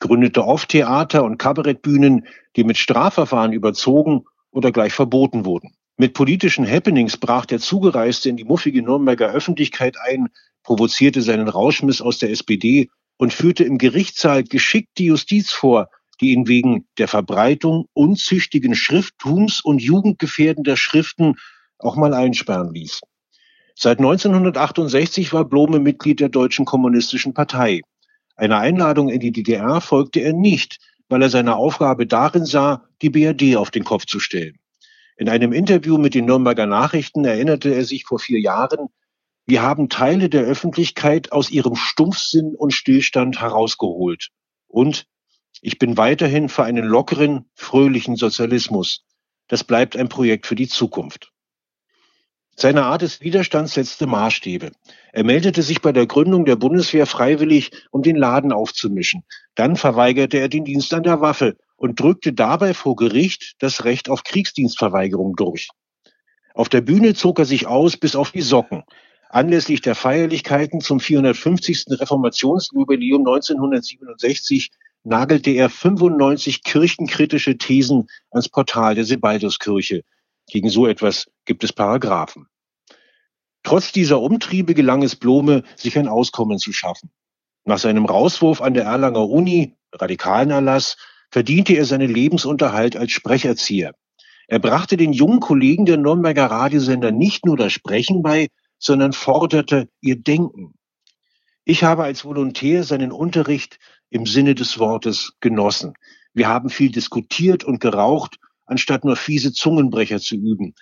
gründete 0.01 0.43
oft 0.43 0.71
Theater- 0.71 1.25
und 1.25 1.37
Kabarettbühnen, 1.37 2.27
die 2.57 2.65
mit 2.65 2.79
Strafverfahren 2.79 3.53
überzogen 3.53 4.25
oder 4.53 4.73
gleich 4.73 4.95
verboten 4.95 5.45
wurden. 5.45 5.75
Mit 5.97 6.15
politischen 6.15 6.69
Happenings 6.69 7.17
brach 7.17 7.47
der 7.47 7.61
Zugereiste 7.61 8.29
in 8.29 8.37
die 8.37 8.45
muffige 8.45 8.83
Nürnberger 8.83 9.31
Öffentlichkeit 9.31 9.97
ein, 10.05 10.29
provozierte 10.65 11.23
seinen 11.23 11.47
Rauschmiss 11.47 12.01
aus 12.01 12.19
der 12.19 12.31
SPD 12.31 12.91
und 13.17 13.33
führte 13.33 13.63
im 13.63 13.79
Gerichtssaal 13.79 14.43
geschickt 14.43 14.99
die 14.99 15.07
Justiz 15.07 15.53
vor, 15.53 15.89
die 16.21 16.33
ihn 16.33 16.49
wegen 16.49 16.87
der 16.99 17.07
Verbreitung 17.07 17.87
unzüchtigen 17.93 18.75
Schrifttums 18.75 19.61
und 19.61 19.81
jugendgefährdender 19.81 20.77
Schriften 20.77 21.37
auch 21.79 21.95
mal 21.95 22.13
einsperren 22.13 22.75
ließ. 22.75 23.01
Seit 23.77 23.99
1968 23.99 25.33
war 25.33 25.45
Blome 25.45 25.79
Mitglied 25.79 26.19
der 26.19 26.29
Deutschen 26.29 26.65
Kommunistischen 26.65 27.35
Partei. 27.35 27.83
Einer 28.35 28.59
Einladung 28.59 29.11
in 29.11 29.21
die 29.21 29.33
DDR 29.33 29.81
folgte 29.81 30.21
er 30.21 30.33
nicht, 30.33 30.79
weil 31.09 31.23
er 31.23 31.31
seine 31.31 31.55
Aufgabe 31.55 32.07
darin 32.07 32.47
sah, 32.47 32.85
die 33.01 33.11
BRD 33.11 33.57
auf 33.57 33.71
den 33.71 33.85
Kopf 33.85 34.07
zu 34.07 34.19
stellen. 34.19 34.59
In 35.17 35.29
einem 35.29 35.53
Interview 35.53 35.97
mit 35.97 36.15
den 36.15 36.25
Nürnberger 36.25 36.67
Nachrichten 36.67 37.25
erinnerte 37.25 37.73
er 37.73 37.85
sich 37.85 38.05
vor 38.05 38.19
vier 38.19 38.41
Jahren, 38.41 38.89
wir 39.47 39.63
haben 39.63 39.89
Teile 39.89 40.31
der 40.31 40.43
Öffentlichkeit 40.43 41.31
aus 41.31 41.51
ihrem 41.51 41.77
Stumpfsinn 41.77 42.55
und 42.57 42.73
Stillstand 42.73 43.41
herausgeholt. 43.41 44.31
Und 44.67 45.07
ich 45.61 45.79
bin 45.79 45.97
weiterhin 45.97 46.49
für 46.49 46.65
einen 46.65 46.85
lockeren, 46.85 47.51
fröhlichen 47.55 48.17
Sozialismus. 48.17 49.05
Das 49.47 49.63
bleibt 49.63 49.97
ein 49.97 50.09
Projekt 50.09 50.47
für 50.47 50.55
die 50.55 50.69
Zukunft. 50.69 51.31
Seine 52.57 52.85
Art 52.85 53.03
des 53.03 53.21
Widerstands 53.21 53.75
setzte 53.75 54.07
Maßstäbe. 54.07 54.73
Er 55.13 55.25
meldete 55.25 55.63
sich 55.63 55.83
bei 55.83 55.93
der 55.93 56.07
Gründung 56.07 56.45
der 56.45 56.57
Bundeswehr 56.57 57.07
freiwillig, 57.07 57.71
um 57.91 58.03
den 58.03 58.17
Laden 58.17 58.53
aufzumischen. 58.53 59.25
Dann 59.55 59.77
verweigerte 59.77 60.39
er 60.39 60.49
den 60.49 60.65
Dienst 60.65 60.95
an 60.95 61.03
der 61.03 61.21
Waffe 61.21 61.57
und 61.77 62.01
drückte 62.01 62.33
dabei 62.33 62.75
vor 62.75 62.97
Gericht 62.97 63.55
das 63.59 63.85
Recht 63.85 64.09
auf 64.09 64.25
Kriegsdienstverweigerung 64.25 65.37
durch. 65.37 65.69
Auf 66.55 66.69
der 66.69 66.81
Bühne 66.81 67.15
zog 67.15 67.39
er 67.41 67.45
sich 67.45 67.67
aus 67.67 67.97
bis 67.97 68.15
auf 68.15 68.31
die 68.31 68.43
Socken. 68.43 68.85
Anlässlich 69.29 69.81
der 69.81 69.97
Feierlichkeiten 69.97 70.81
zum 70.81 71.01
450. 71.01 71.87
Reformationsjubiläum 71.89 73.23
1967 73.27 74.71
nagelte 75.03 75.51
er 75.51 75.69
95 75.69 76.63
kirchenkritische 76.63 77.59
Thesen 77.59 78.09
ans 78.31 78.49
Portal 78.49 78.95
der 78.95 79.05
Sebalduskirche. 79.05 80.03
Gegen 80.47 80.69
so 80.69 80.87
etwas 80.87 81.27
gibt 81.45 81.65
es 81.65 81.73
Paragraphen. 81.73 82.47
Trotz 83.65 83.93
dieser 83.93 84.21
Umtriebe 84.21 84.75
gelang 84.75 85.03
es 85.03 85.17
Blome, 85.17 85.65
sich 85.75 85.99
ein 85.99 86.07
Auskommen 86.07 86.59
zu 86.59 86.73
schaffen. 86.73 87.11
Nach 87.65 87.79
seinem 87.79 88.05
Rauswurf 88.05 88.61
an 88.61 88.75
der 88.75 88.85
Erlanger 88.85 89.27
Uni, 89.29 89.75
radikalen 89.93 90.51
Erlass, 90.51 90.97
verdiente 91.35 91.73
er 91.73 91.85
seinen 91.85 92.15
Lebensunterhalt 92.15 92.97
als 92.97 93.11
Sprecherzieher. 93.11 93.93
Er 94.47 94.61
brachte 94.61 94.97
den 94.97 95.13
jungen 95.13 95.41
Kollegen 95.41 95.85
der 95.85 95.97
Nürnberger 95.97 96.47
Radiosender 96.47 97.11
nicht 97.11 97.45
nur 97.45 97.57
das 97.57 97.73
Sprechen 97.73 98.23
bei, 98.23 98.51
sondern 98.79 99.13
forderte 99.13 99.89
ihr 100.01 100.15
Denken. 100.15 100.75
Ich 101.65 101.83
habe 101.83 102.05
als 102.05 102.25
Volontär 102.25 102.85
seinen 102.85 103.11
Unterricht 103.11 103.81
im 104.11 104.27
Sinne 104.27 104.55
des 104.55 104.79
Wortes 104.79 105.33
genossen. 105.41 105.95
Wir 106.35 106.47
haben 106.47 106.71
viel 106.71 106.93
diskutiert 106.93 107.65
und 107.65 107.81
geraucht, 107.81 108.37
anstatt 108.65 109.05
nur 109.05 109.17
fiese 109.17 109.53
Zungenbrecher 109.53 110.21
zu 110.21 110.37
üben. 110.37 110.77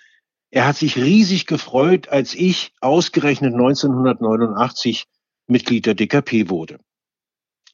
Er 0.51 0.67
hat 0.67 0.75
sich 0.75 0.97
riesig 0.97 1.47
gefreut, 1.47 2.09
als 2.09 2.35
ich 2.35 2.73
ausgerechnet 2.79 3.53
1989 3.53 5.05
Mitglied 5.47 5.87
der 5.87 5.95
DKP 5.95 6.51
wurde. 6.51 6.77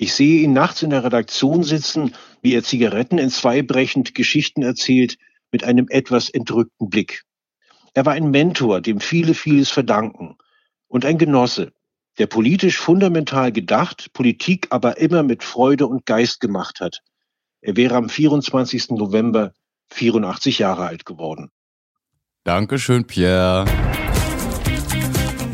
Ich 0.01 0.13
sehe 0.13 0.43
ihn 0.43 0.53
nachts 0.53 0.81
in 0.81 0.91
der 0.91 1.03
Redaktion 1.03 1.61
sitzen, 1.61 2.15
wie 2.41 2.55
er 2.55 2.63
Zigaretten 2.63 3.17
in 3.17 3.31
brechend 3.67 4.15
Geschichten 4.15 4.63
erzählt, 4.63 5.17
mit 5.51 5.65
einem 5.65 5.87
etwas 5.89 6.29
entrückten 6.29 6.89
Blick. 6.89 7.25
Er 7.93 8.05
war 8.05 8.13
ein 8.13 8.31
Mentor, 8.31 8.79
dem 8.79 9.01
viele 9.01 9.33
vieles 9.33 9.69
verdanken, 9.69 10.37
und 10.87 11.03
ein 11.03 11.17
Genosse, 11.17 11.73
der 12.17 12.27
politisch 12.27 12.77
fundamental 12.77 13.51
gedacht, 13.51 14.13
Politik 14.13 14.67
aber 14.69 14.99
immer 14.99 15.21
mit 15.21 15.43
Freude 15.43 15.85
und 15.85 16.05
Geist 16.05 16.39
gemacht 16.39 16.79
hat. 16.79 17.01
Er 17.59 17.75
wäre 17.75 17.95
am 17.95 18.07
24. 18.07 18.91
November 18.91 19.51
84 19.89 20.59
Jahre 20.59 20.85
alt 20.85 21.05
geworden. 21.05 21.51
Dankeschön, 22.45 23.05
Pierre. 23.05 23.65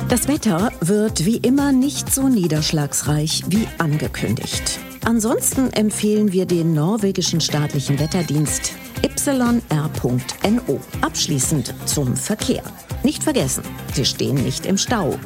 Das 0.07 0.27
Wetter 0.27 0.71
wird 0.81 1.25
wie 1.25 1.37
immer 1.37 1.71
nicht 1.71 2.13
so 2.13 2.29
niederschlagsreich 2.29 3.43
wie 3.47 3.67
angekündigt. 3.79 4.79
Ansonsten 5.03 5.73
empfehlen 5.73 6.31
wir 6.31 6.45
den 6.45 6.73
norwegischen 6.73 7.41
staatlichen 7.41 7.99
Wetterdienst 7.99 8.73
yr.no. 9.03 10.79
Abschließend 11.01 11.73
zum 11.85 12.15
Verkehr. 12.15 12.61
Nicht 13.03 13.23
vergessen, 13.23 13.63
Sie 13.93 14.05
stehen 14.05 14.35
nicht 14.35 14.67
im 14.67 14.77
Stau. 14.77 15.17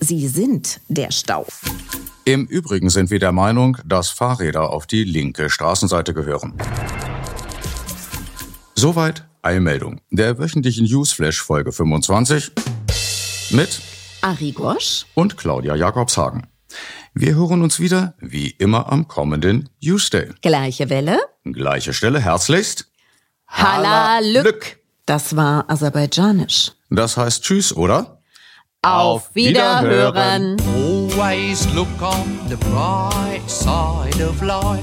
Sie 0.00 0.26
sind 0.26 0.80
der 0.88 1.10
Stau. 1.10 1.46
Im 2.24 2.46
Übrigen 2.46 2.88
sind 2.88 3.10
wir 3.10 3.18
der 3.18 3.32
Meinung, 3.32 3.76
dass 3.84 4.08
Fahrräder 4.08 4.70
auf 4.70 4.86
die 4.86 5.04
linke 5.04 5.50
Straßenseite 5.50 6.14
gehören. 6.14 6.54
Soweit 8.74 9.28
Eilmeldung 9.42 10.00
der 10.10 10.38
wöchentlichen 10.38 10.86
Newsflash 10.86 11.42
Folge 11.42 11.72
25 11.72 12.52
mit 13.50 13.80
Ari 14.20 14.52
Gosch 14.52 15.06
und 15.14 15.36
Claudia 15.36 15.74
Jakobshagen. 15.74 16.46
Wir 17.14 17.34
hören 17.34 17.62
uns 17.62 17.80
wieder, 17.80 18.14
wie 18.18 18.50
immer, 18.50 18.92
am 18.92 19.08
kommenden 19.08 19.68
Tuesday. 19.82 20.30
Gleiche 20.42 20.90
Welle. 20.90 21.18
Gleiche 21.44 21.92
Stelle, 21.92 22.20
herzlichst. 22.20 22.86
Halalück. 23.46 24.78
Das 25.06 25.34
war 25.34 25.68
aserbaidschanisch. 25.68 26.72
Das 26.90 27.16
heißt 27.16 27.42
Tschüss, 27.42 27.74
oder? 27.74 28.22
Auf 28.82 29.34
Wiederhören. 29.34 30.56
Always 30.76 31.66
look 31.74 31.88
on 32.00 32.38
the 32.48 32.56
bright 32.56 33.48
side 33.48 34.22
of 34.24 34.40
life. 34.42 34.82